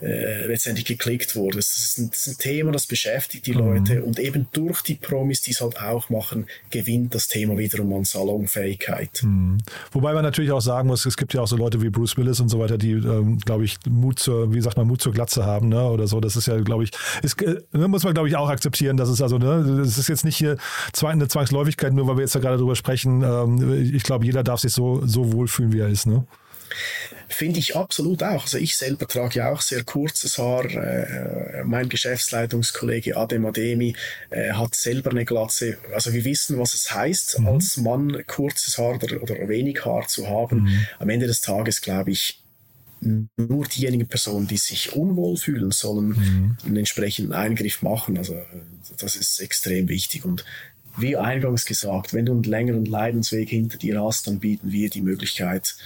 äh, 0.00 0.46
letztendlich 0.46 0.84
geklickt 0.84 1.36
wurde. 1.36 1.56
Das 1.56 1.76
ist, 1.76 1.98
ein, 1.98 2.10
das 2.10 2.26
ist, 2.26 2.34
ein, 2.34 2.38
Thema, 2.38 2.72
das 2.72 2.86
beschäftigt 2.86 3.46
die 3.46 3.52
mhm. 3.52 3.58
Leute 3.58 4.02
und 4.02 4.18
eben 4.18 4.46
durch 4.52 4.82
die 4.82 4.94
Promis, 4.94 5.42
die 5.42 5.52
es 5.52 5.60
halt 5.60 5.80
auch 5.80 6.10
machen, 6.10 6.46
gewinnt 6.70 7.14
das 7.14 7.28
Thema 7.28 7.56
wiederum 7.56 7.92
an 7.94 8.04
Salonfähigkeit. 8.04 9.22
Mhm. 9.22 9.58
Wobei 9.92 10.12
man 10.12 10.22
natürlich 10.22 10.52
auch 10.52 10.60
sagen 10.60 10.88
muss, 10.88 11.06
es 11.06 11.16
gibt 11.16 11.34
ja 11.34 11.40
auch 11.40 11.48
so 11.48 11.56
Leute 11.56 11.80
wie 11.82 11.90
Bruce 11.90 12.16
Willis 12.16 12.40
und 12.40 12.48
so 12.48 12.58
weiter, 12.58 12.78
die, 12.78 12.92
ähm, 12.92 13.38
glaube 13.38 13.64
ich, 13.64 13.78
Mut 13.88 14.18
zur, 14.18 14.52
wie 14.52 14.60
sagt 14.60 14.76
man, 14.76 14.86
Mut 14.86 15.00
zur 15.00 15.12
Glatze 15.12 15.44
haben, 15.44 15.68
ne? 15.68 15.88
Oder 15.88 16.06
so. 16.06 16.20
Das 16.20 16.36
ist 16.36 16.46
ja, 16.46 16.58
glaube 16.60 16.84
ich, 16.84 16.90
ist, 17.22 17.40
äh, 17.42 17.60
muss 17.72 18.04
man, 18.04 18.14
glaube 18.14 18.28
ich, 18.28 18.36
auch 18.36 18.48
akzeptieren, 18.48 18.96
dass 18.96 19.08
es 19.08 19.20
also, 19.20 19.38
ne, 19.38 19.82
das 19.84 19.98
ist 19.98 20.08
jetzt 20.08 20.24
nicht 20.24 20.36
hier 20.36 20.56
eine 21.02 21.28
Zwangsläufigkeit, 21.28 21.92
nur 21.92 22.06
weil 22.06 22.16
wir 22.16 22.22
jetzt 22.22 22.34
da 22.34 22.40
gerade 22.40 22.56
drüber 22.56 22.76
sprechen. 22.76 23.22
Ähm, 23.22 23.92
ich 23.94 24.02
glaube, 24.02 24.24
jeder 24.24 24.42
darf 24.42 24.60
sich 24.60 24.72
so, 24.72 25.06
so 25.06 25.32
wohlfühlen, 25.32 25.72
wie 25.72 25.80
er 25.80 25.88
ist, 25.88 26.06
ne? 26.06 26.26
Finde 27.28 27.58
ich 27.58 27.76
absolut 27.76 28.22
auch. 28.22 28.44
Also 28.44 28.58
ich 28.58 28.76
selber 28.76 29.06
trage 29.08 29.40
ja 29.40 29.50
auch 29.50 29.60
sehr 29.60 29.84
kurzes 29.84 30.38
Haar. 30.38 30.64
Äh, 30.66 31.64
mein 31.64 31.88
Geschäftsleitungskollege 31.88 33.16
Adem 33.16 33.46
Ademi 33.46 33.96
äh, 34.30 34.52
hat 34.52 34.74
selber 34.74 35.10
eine 35.10 35.24
Glatze. 35.24 35.78
Also 35.94 36.12
wir 36.12 36.24
wissen, 36.24 36.58
was 36.58 36.74
es 36.74 36.94
heißt, 36.94 37.40
mhm. 37.40 37.48
als 37.48 37.76
Mann 37.76 38.24
kurzes 38.26 38.78
Haar 38.78 39.02
oder, 39.02 39.22
oder 39.22 39.48
wenig 39.48 39.84
Haar 39.84 40.06
zu 40.06 40.28
haben. 40.28 40.62
Mhm. 40.62 40.86
Am 40.98 41.08
Ende 41.08 41.26
des 41.26 41.40
Tages 41.40 41.80
glaube 41.80 42.10
ich, 42.10 42.44
nur 43.36 43.66
diejenigen 43.66 44.08
Personen, 44.08 44.46
die 44.46 44.56
sich 44.56 44.94
unwohl 44.94 45.36
fühlen, 45.36 45.70
sollen 45.70 46.08
mhm. 46.08 46.56
einen 46.64 46.76
entsprechenden 46.78 47.32
Eingriff 47.32 47.82
machen. 47.82 48.16
Also 48.16 48.40
das 48.98 49.16
ist 49.16 49.40
extrem 49.40 49.88
wichtig. 49.88 50.24
Und 50.24 50.44
wie 50.96 51.16
eingangs 51.16 51.64
gesagt, 51.64 52.14
wenn 52.14 52.26
du 52.26 52.32
einen 52.32 52.44
längeren 52.44 52.84
Leidensweg 52.84 53.48
hinter 53.48 53.78
dir 53.78 54.02
hast, 54.02 54.26
dann 54.26 54.38
bieten 54.38 54.72
wir 54.72 54.90
die 54.90 55.02
Möglichkeit, 55.02 55.76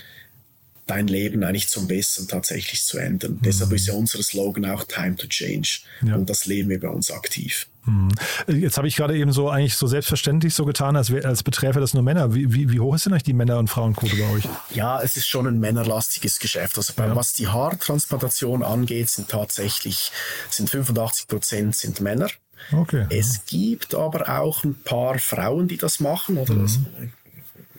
dein 0.88 1.06
Leben 1.06 1.44
eigentlich 1.44 1.68
zum 1.68 1.86
Besseren 1.86 2.28
tatsächlich 2.28 2.82
zu 2.82 2.98
ändern. 2.98 3.32
Mhm. 3.32 3.42
Deshalb 3.42 3.72
ist 3.72 3.86
ja 3.86 3.94
unser 3.94 4.22
Slogan 4.22 4.64
auch 4.66 4.84
Time 4.84 5.16
to 5.16 5.26
Change. 5.26 5.80
Ja. 6.04 6.16
Und 6.16 6.28
das 6.28 6.46
leben 6.46 6.70
wir 6.70 6.80
bei 6.80 6.88
uns 6.88 7.10
aktiv. 7.10 7.66
Mhm. 7.84 8.08
Jetzt 8.48 8.76
habe 8.76 8.88
ich 8.88 8.96
gerade 8.96 9.16
eben 9.16 9.32
so 9.32 9.48
eigentlich 9.48 9.76
so 9.76 9.86
selbstverständlich 9.86 10.54
so 10.54 10.64
getan, 10.64 10.96
als, 10.96 11.12
als 11.12 11.42
beträfe 11.42 11.80
das 11.80 11.94
nur 11.94 12.02
Männer. 12.02 12.34
Wie, 12.34 12.52
wie, 12.52 12.70
wie 12.70 12.80
hoch 12.80 12.94
ist 12.94 13.06
denn 13.06 13.12
eigentlich 13.12 13.24
die 13.24 13.32
Männer- 13.32 13.58
und 13.58 13.68
Frauenquote 13.68 14.16
bei 14.16 14.30
euch? 14.30 14.44
Ja, 14.74 15.00
es 15.00 15.16
ist 15.16 15.26
schon 15.26 15.46
ein 15.46 15.60
männerlastiges 15.60 16.38
Geschäft. 16.38 16.76
Also 16.76 16.92
bei, 16.96 17.06
ja. 17.06 17.16
was 17.16 17.32
die 17.32 17.48
Haartransplantation 17.48 18.62
angeht, 18.62 19.10
sind 19.10 19.28
tatsächlich 19.28 20.10
sind 20.50 20.70
85 20.70 21.28
Prozent 21.28 21.76
sind 21.76 22.00
Männer. 22.00 22.28
Okay. 22.72 23.06
Es 23.10 23.44
gibt 23.46 23.94
aber 23.94 24.40
auch 24.40 24.64
ein 24.64 24.74
paar 24.74 25.18
Frauen, 25.18 25.68
die 25.68 25.76
das 25.76 26.00
machen. 26.00 26.38
Oder 26.38 26.54
mhm. 26.54 26.62
das 26.62 26.78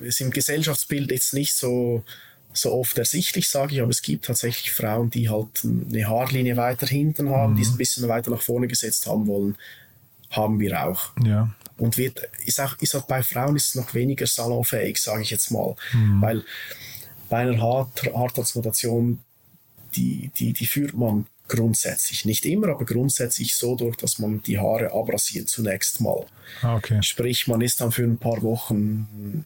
ist 0.01 0.21
im 0.21 0.31
Gesellschaftsbild 0.31 1.11
jetzt 1.11 1.33
nicht 1.33 1.53
so 1.53 2.03
so 2.61 2.73
oft 2.73 2.97
ersichtlich, 2.97 3.49
sage 3.49 3.75
ich, 3.75 3.81
aber 3.81 3.91
es 3.91 4.01
gibt 4.01 4.25
tatsächlich 4.25 4.71
Frauen, 4.71 5.09
die 5.09 5.29
halt 5.29 5.63
eine 5.63 6.07
Haarlinie 6.07 6.57
weiter 6.57 6.87
hinten 6.87 7.29
haben, 7.29 7.53
mhm. 7.53 7.57
die 7.57 7.63
es 7.63 7.71
ein 7.71 7.77
bisschen 7.77 8.07
weiter 8.07 8.31
nach 8.31 8.41
vorne 8.41 8.67
gesetzt 8.67 9.05
haben 9.07 9.27
wollen, 9.27 9.55
haben 10.29 10.59
wir 10.59 10.85
auch. 10.85 11.11
Ja. 11.23 11.49
Und 11.77 11.97
wird, 11.97 12.21
ist 12.45 12.59
auch, 12.59 12.77
ist 12.79 12.95
auch 12.95 13.03
bei 13.03 13.23
Frauen 13.23 13.55
ist 13.55 13.69
es 13.69 13.75
noch 13.75 13.93
weniger 13.93 14.27
salonfähig, 14.27 14.97
sage 14.97 15.21
ich 15.21 15.31
jetzt 15.31 15.49
mal, 15.51 15.75
mhm. 15.93 16.21
weil 16.21 16.43
bei 17.29 17.37
einer 17.37 17.61
Haartransplantation, 17.61 19.19
die, 19.95 20.31
die, 20.35 20.53
die 20.53 20.65
führt 20.65 20.93
man 20.93 21.25
grundsätzlich, 21.47 22.25
nicht 22.25 22.45
immer, 22.45 22.69
aber 22.69 22.85
grundsätzlich 22.85 23.55
so 23.55 23.75
durch, 23.75 23.97
dass 23.97 24.19
man 24.19 24.41
die 24.43 24.59
Haare 24.59 24.93
abrasiert 24.93 25.49
zunächst 25.49 25.99
mal. 25.99 26.25
Ah, 26.61 26.75
okay. 26.75 27.01
Sprich, 27.01 27.47
man 27.47 27.61
ist 27.61 27.81
dann 27.81 27.91
für 27.91 28.03
ein 28.03 28.17
paar 28.17 28.41
Wochen 28.43 29.45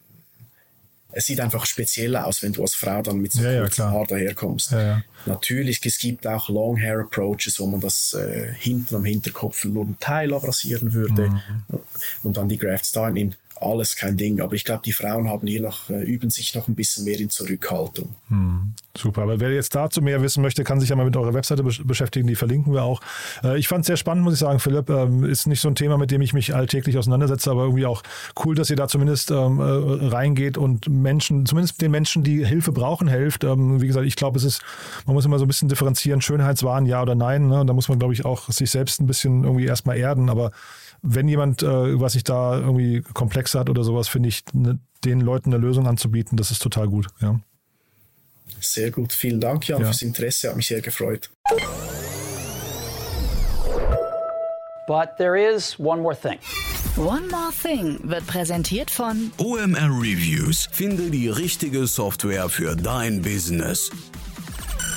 es 1.14 1.26
sieht 1.26 1.40
einfach 1.40 1.64
speziell 1.64 2.16
aus, 2.16 2.42
wenn 2.42 2.52
du 2.52 2.62
als 2.62 2.74
Frau 2.74 3.00
dann 3.00 3.18
mit 3.18 3.32
so 3.32 3.42
ja, 3.42 3.60
kurzem 3.60 3.86
ja, 3.86 3.90
Haar 3.92 4.06
daherkommst. 4.06 4.72
Ja, 4.72 5.02
Natürlich, 5.26 5.80
es 5.84 5.98
gibt 5.98 6.26
auch 6.26 6.48
Long 6.48 6.76
Hair 6.76 7.00
Approaches, 7.00 7.58
wo 7.58 7.66
man 7.66 7.80
das 7.80 8.12
äh, 8.14 8.52
hinten 8.52 8.96
am 8.96 9.04
Hinterkopf 9.04 9.64
nur 9.64 9.84
einen 9.84 9.98
Teil 9.98 10.34
abrasieren 10.34 10.92
würde 10.92 11.30
mhm. 11.30 11.80
und 12.24 12.36
dann 12.36 12.48
die 12.48 12.58
Grafts 12.58 12.92
da 12.92 13.10
nimmt. 13.10 13.38
Alles 13.56 13.96
kein 13.96 14.16
Ding, 14.16 14.40
aber 14.40 14.54
ich 14.54 14.64
glaube, 14.64 14.82
die 14.84 14.92
Frauen 14.92 15.28
haben 15.28 15.46
hier 15.46 15.60
noch, 15.60 15.88
äh, 15.88 16.02
üben 16.02 16.30
sich 16.30 16.54
noch 16.54 16.68
ein 16.68 16.74
bisschen 16.74 17.04
mehr 17.04 17.18
in 17.18 17.30
Zurückhaltung. 17.30 18.14
Mhm. 18.28 18.74
Super, 18.96 19.22
aber 19.22 19.40
wer 19.40 19.52
jetzt 19.52 19.74
dazu 19.74 20.00
mehr 20.00 20.22
wissen 20.22 20.40
möchte, 20.40 20.62
kann 20.62 20.78
sich 20.78 20.88
ja 20.88 20.94
mal 20.94 21.04
mit 21.04 21.16
eurer 21.16 21.34
Webseite 21.34 21.64
beschäftigen, 21.64 22.28
die 22.28 22.36
verlinken 22.36 22.72
wir 22.72 22.84
auch. 22.84 23.00
Äh, 23.42 23.58
ich 23.58 23.66
fand 23.66 23.80
es 23.80 23.88
sehr 23.88 23.96
spannend, 23.96 24.22
muss 24.22 24.34
ich 24.34 24.40
sagen, 24.40 24.60
Philipp. 24.60 24.88
Ähm, 24.88 25.24
ist 25.24 25.48
nicht 25.48 25.60
so 25.60 25.68
ein 25.68 25.74
Thema, 25.74 25.98
mit 25.98 26.12
dem 26.12 26.20
ich 26.20 26.32
mich 26.32 26.54
alltäglich 26.54 26.96
auseinandersetze, 26.96 27.50
aber 27.50 27.64
irgendwie 27.64 27.86
auch 27.86 28.02
cool, 28.44 28.54
dass 28.54 28.70
ihr 28.70 28.76
da 28.76 28.86
zumindest 28.86 29.32
ähm, 29.32 29.58
äh, 29.58 29.64
reingeht 30.06 30.56
und 30.56 30.88
Menschen, 30.88 31.44
zumindest 31.44 31.82
den 31.82 31.90
Menschen, 31.90 32.22
die 32.22 32.46
Hilfe 32.46 32.70
brauchen, 32.70 33.08
helft. 33.08 33.42
Ähm, 33.42 33.82
wie 33.82 33.88
gesagt, 33.88 34.06
ich 34.06 34.14
glaube, 34.14 34.38
es 34.38 34.44
ist, 34.44 34.62
man 35.06 35.14
muss 35.14 35.24
immer 35.24 35.38
so 35.40 35.44
ein 35.44 35.48
bisschen 35.48 35.68
differenzieren, 35.68 36.20
Schönheitswahn, 36.20 36.86
ja 36.86 37.02
oder 37.02 37.16
nein. 37.16 37.48
Ne? 37.48 37.66
Da 37.66 37.72
muss 37.72 37.88
man, 37.88 37.98
glaube 37.98 38.14
ich, 38.14 38.24
auch 38.24 38.48
sich 38.48 38.70
selbst 38.70 39.00
ein 39.00 39.06
bisschen 39.06 39.42
irgendwie 39.42 39.66
erstmal 39.66 39.96
erden, 39.96 40.30
aber 40.30 40.52
wenn 41.02 41.26
jemand, 41.26 41.64
äh, 41.64 42.00
was 42.00 42.12
sich 42.12 42.22
da 42.22 42.58
irgendwie 42.58 43.02
komplex 43.12 43.56
hat 43.56 43.68
oder 43.68 43.82
sowas, 43.82 44.06
finde 44.06 44.28
ich, 44.28 44.44
ne, 44.52 44.78
den 45.04 45.20
Leuten 45.20 45.52
eine 45.52 45.60
Lösung 45.60 45.86
anzubieten, 45.88 46.36
das 46.36 46.50
ist 46.50 46.62
total 46.62 46.88
gut. 46.88 47.08
Ja. 47.20 47.40
Sehr 48.60 48.90
gut. 48.90 49.12
Vielen 49.12 49.40
Dank, 49.40 49.66
Jan, 49.68 49.80
ja. 49.80 49.86
fürs 49.86 50.02
Interesse. 50.02 50.48
Hat 50.48 50.56
mich 50.56 50.66
sehr 50.66 50.80
gefreut. 50.80 51.30
But 54.86 55.16
there 55.16 55.36
is 55.36 55.78
one 55.78 56.02
more 56.02 56.14
thing. 56.14 56.38
One 56.96 57.26
More 57.26 57.50
Thing 57.50 57.98
wird 58.04 58.24
präsentiert 58.24 58.88
von 58.88 59.32
OMR 59.38 59.90
Reviews. 60.00 60.68
Finde 60.70 61.10
die 61.10 61.28
richtige 61.28 61.88
Software 61.88 62.48
für 62.48 62.76
dein 62.76 63.20
Business. 63.20 63.90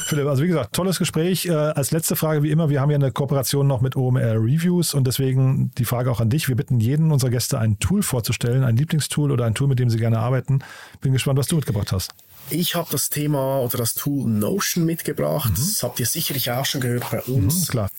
Philipp, 0.08 0.28
also 0.28 0.42
wie 0.42 0.48
gesagt, 0.48 0.74
tolles 0.74 1.00
Gespräch. 1.00 1.48
Äh, 1.48 1.52
als 1.52 1.92
letzte 1.92 2.16
Frage, 2.16 2.42
wie 2.42 2.50
immer, 2.50 2.70
wir 2.70 2.80
haben 2.80 2.90
ja 2.90 2.96
eine 2.96 3.12
Kooperation 3.12 3.68
noch 3.68 3.82
mit 3.82 3.98
OMR 3.98 4.36
Reviews 4.36 4.94
und 4.94 5.06
deswegen 5.06 5.72
die 5.78 5.84
Frage 5.84 6.10
auch 6.10 6.22
an 6.22 6.30
dich. 6.30 6.48
Wir 6.48 6.56
bitten 6.56 6.80
jeden 6.80 7.12
unserer 7.12 7.30
Gäste 7.30 7.60
ein 7.60 7.78
Tool 7.80 8.04
vorzustellen, 8.04 8.64
ein 8.64 8.78
Lieblingstool 8.78 9.32
oder 9.32 9.44
ein 9.44 9.54
Tool, 9.54 9.68
mit 9.68 9.80
dem 9.80 9.90
sie 9.90 9.98
gerne 9.98 10.20
arbeiten. 10.20 10.60
Bin 11.02 11.12
gespannt, 11.12 11.38
was 11.38 11.48
du 11.48 11.58
mitgebracht 11.58 11.92
hast. 11.92 12.14
Ich 12.50 12.76
habe 12.76 12.88
das 12.90 13.10
Thema 13.10 13.60
oder 13.60 13.80
das 13.80 13.96
Tool 13.96 14.30
Notion 14.30 14.86
mitgebracht. 14.86 15.50
Mhm. 15.50 15.56
Das 15.56 15.84
habt 15.84 16.00
ihr 16.00 16.06
sicherlich 16.06 16.52
auch 16.52 16.66
schon 16.66 16.80
gehört 16.80 17.12
bei 17.12 17.22
uns. 17.24 17.68
Mhm, 17.68 17.72
klar. 17.72 17.90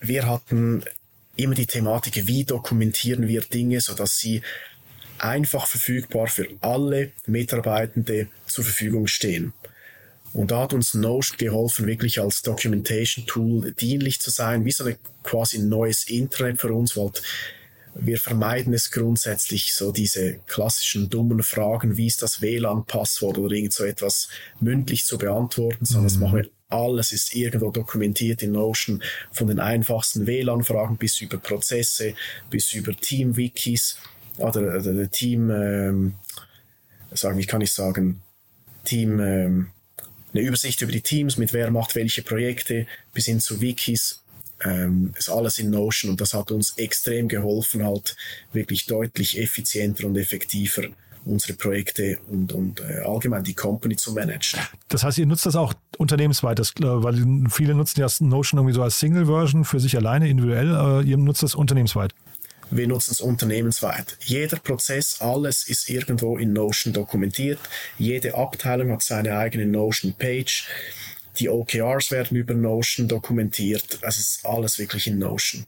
Wir 0.00 0.28
hatten 0.28 0.84
immer 1.34 1.56
die 1.56 1.66
Thematik, 1.66 2.28
wie 2.28 2.44
dokumentieren 2.44 3.26
wir 3.26 3.40
Dinge, 3.40 3.80
sodass 3.80 4.18
sie 4.18 4.42
einfach 5.18 5.66
verfügbar 5.66 6.28
für 6.28 6.46
alle 6.60 7.10
Mitarbeitende 7.26 8.28
zur 8.46 8.62
Verfügung 8.62 9.08
stehen. 9.08 9.52
Und 10.32 10.50
da 10.50 10.60
hat 10.60 10.72
uns 10.72 10.94
Notion 10.94 11.38
geholfen, 11.38 11.86
wirklich 11.86 12.20
als 12.20 12.42
Documentation 12.42 13.26
Tool 13.26 13.72
dienlich 13.72 14.20
zu 14.20 14.30
sein, 14.30 14.64
wie 14.64 14.70
so 14.70 14.84
ein 14.84 14.96
quasi 15.22 15.58
neues 15.58 16.08
Internet 16.08 16.60
für 16.60 16.72
uns, 16.72 16.96
weil 16.96 17.10
wir 17.94 18.18
vermeiden 18.18 18.72
es 18.72 18.92
grundsätzlich, 18.92 19.74
so 19.74 19.90
diese 19.90 20.38
klassischen 20.46 21.10
dummen 21.10 21.42
Fragen, 21.42 21.96
wie 21.96 22.06
ist 22.06 22.22
das 22.22 22.40
WLAN-Passwort 22.40 23.38
oder 23.38 23.54
irgend 23.54 23.72
so 23.72 23.84
etwas 23.84 24.28
mündlich 24.60 25.04
zu 25.04 25.18
beantworten, 25.18 25.84
sondern 25.84 26.04
das 26.04 26.14
mhm. 26.14 26.22
machen 26.22 26.36
wir 26.38 26.50
alles 26.70 27.10
ist 27.10 27.34
irgendwo 27.34 27.72
dokumentiert 27.72 28.42
in 28.42 28.52
Notion, 28.52 29.02
von 29.32 29.48
den 29.48 29.58
einfachsten 29.58 30.26
WLAN-Fragen 30.26 30.96
bis 30.96 31.20
über 31.20 31.36
Prozesse, 31.38 32.14
bis 32.48 32.72
über 32.72 32.94
Team-Wikis 32.94 33.98
oder, 34.38 34.78
oder 34.78 35.10
Team, 35.10 35.50
ähm, 35.50 36.14
sagen, 37.10 37.38
wie 37.38 37.46
kann 37.46 37.60
ich 37.60 37.72
sagen, 37.72 38.22
Team, 38.84 39.18
ähm, 39.20 39.70
eine 40.32 40.42
Übersicht 40.42 40.80
über 40.82 40.92
die 40.92 41.00
Teams, 41.00 41.36
mit 41.36 41.52
wer 41.52 41.70
macht 41.70 41.94
welche 41.94 42.22
Projekte, 42.22 42.86
bis 43.12 43.26
hin 43.26 43.40
zu 43.40 43.60
Wikis 43.60 44.22
ähm, 44.62 45.12
ist 45.18 45.30
alles 45.30 45.58
in 45.58 45.70
Notion 45.70 46.10
und 46.10 46.20
das 46.20 46.34
hat 46.34 46.50
uns 46.50 46.76
extrem 46.76 47.28
geholfen, 47.28 47.84
halt 47.84 48.16
wirklich 48.52 48.86
deutlich 48.86 49.38
effizienter 49.38 50.06
und 50.06 50.16
effektiver 50.16 50.84
unsere 51.24 51.52
Projekte 51.52 52.18
und, 52.28 52.52
und 52.52 52.80
äh, 52.80 53.00
allgemein 53.00 53.44
die 53.44 53.54
Company 53.54 53.96
zu 53.96 54.12
managen. 54.12 54.60
Das 54.88 55.04
heißt, 55.04 55.18
ihr 55.18 55.26
nutzt 55.26 55.44
das 55.44 55.54
auch 55.54 55.74
unternehmensweit, 55.98 56.58
das, 56.58 56.70
äh, 56.78 56.82
weil 56.82 57.22
viele 57.50 57.74
nutzen 57.74 58.00
ja 58.00 58.08
Notion 58.20 58.58
irgendwie 58.58 58.74
so 58.74 58.82
als 58.82 58.98
Single-Version 59.00 59.64
für 59.64 59.80
sich 59.80 59.96
alleine, 59.96 60.28
individuell, 60.28 60.74
aber 60.74 61.02
ihr 61.02 61.18
nutzt 61.18 61.42
das 61.42 61.54
unternehmensweit. 61.54 62.14
Wir 62.70 62.86
nutzen 62.86 63.12
es 63.12 63.20
unternehmensweit. 63.20 64.16
Jeder 64.24 64.58
Prozess, 64.58 65.20
alles 65.20 65.66
ist 65.68 65.90
irgendwo 65.90 66.38
in 66.38 66.52
Notion 66.52 66.92
dokumentiert. 66.92 67.58
Jede 67.98 68.36
Abteilung 68.36 68.92
hat 68.92 69.02
seine 69.02 69.36
eigene 69.36 69.66
Notion-Page. 69.66 70.68
Die 71.38 71.48
OKRs 71.48 72.10
werden 72.10 72.36
über 72.36 72.54
Notion 72.54 73.06
dokumentiert. 73.08 74.00
Es 74.02 74.18
ist 74.18 74.44
alles 74.44 74.78
wirklich 74.78 75.06
in 75.06 75.18
Notion. 75.18 75.64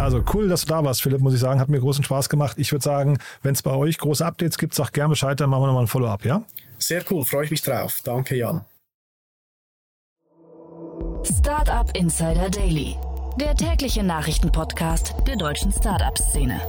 Also 0.00 0.22
cool, 0.32 0.48
dass 0.48 0.62
du 0.62 0.68
da 0.68 0.82
warst, 0.82 1.02
Philipp, 1.02 1.20
muss 1.20 1.34
ich 1.34 1.40
sagen. 1.40 1.60
Hat 1.60 1.68
mir 1.68 1.78
großen 1.78 2.02
Spaß 2.02 2.30
gemacht. 2.30 2.56
Ich 2.58 2.72
würde 2.72 2.82
sagen, 2.82 3.18
wenn 3.42 3.52
es 3.52 3.60
bei 3.60 3.72
euch 3.72 3.98
große 3.98 4.24
Updates 4.24 4.56
gibt, 4.56 4.74
sag 4.74 4.92
gerne 4.92 5.10
Bescheid, 5.10 5.38
dann 5.38 5.50
machen 5.50 5.62
wir 5.62 5.66
nochmal 5.66 5.84
ein 5.84 5.88
Follow-up, 5.88 6.24
ja? 6.24 6.42
Sehr 6.78 7.04
cool, 7.10 7.24
freue 7.24 7.44
ich 7.44 7.50
mich 7.50 7.60
drauf. 7.60 8.00
Danke, 8.02 8.36
Jan. 8.36 8.64
Startup 11.22 11.94
Insider 11.94 12.48
Daily, 12.48 12.96
der 13.38 13.54
tägliche 13.54 14.02
Nachrichtenpodcast 14.02 15.14
der 15.26 15.36
deutschen 15.36 15.70
Startup-Szene. 15.70 16.60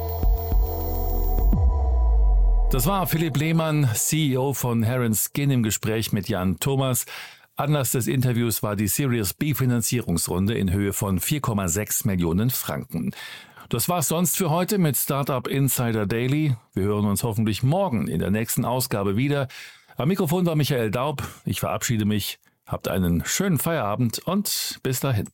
Das 2.71 2.85
war 2.85 3.07
Philipp 3.07 3.37
Lehmann, 3.37 3.89
CEO 3.93 4.53
von 4.53 4.83
Heron 4.83 5.13
Skin 5.13 5.51
im 5.51 5.63
Gespräch 5.63 6.11
mit 6.11 6.27
Jan 6.27 6.59
Thomas. 6.59 7.05
Anlass 7.55 7.91
des 7.91 8.07
Interviews 8.07 8.63
war 8.63 8.75
die 8.75 8.87
Series 8.87 9.33
B 9.33 9.53
Finanzierungsrunde 9.53 10.53
in 10.53 10.71
Höhe 10.71 10.93
von 10.93 11.19
4,6 11.19 12.07
Millionen 12.07 12.49
Franken. 12.49 13.11
Das 13.69 13.87
war's 13.87 14.07
sonst 14.07 14.37
für 14.37 14.49
heute 14.49 14.77
mit 14.77 14.97
Startup 14.97 15.47
Insider 15.47 16.05
Daily. 16.05 16.55
Wir 16.73 16.83
hören 16.83 17.05
uns 17.05 17.23
hoffentlich 17.23 17.61
morgen 17.61 18.07
in 18.07 18.19
der 18.19 18.31
nächsten 18.31 18.65
Ausgabe 18.65 19.15
wieder. 19.15 19.47
Am 19.97 20.07
Mikrofon 20.07 20.45
war 20.45 20.55
Michael 20.55 20.91
Daub. 20.91 21.23
Ich 21.45 21.59
verabschiede 21.59 22.05
mich. 22.05 22.39
Habt 22.65 22.87
einen 22.87 23.23
schönen 23.25 23.59
Feierabend 23.59 24.19
und 24.19 24.79
bis 24.81 24.99
dahin. 24.99 25.29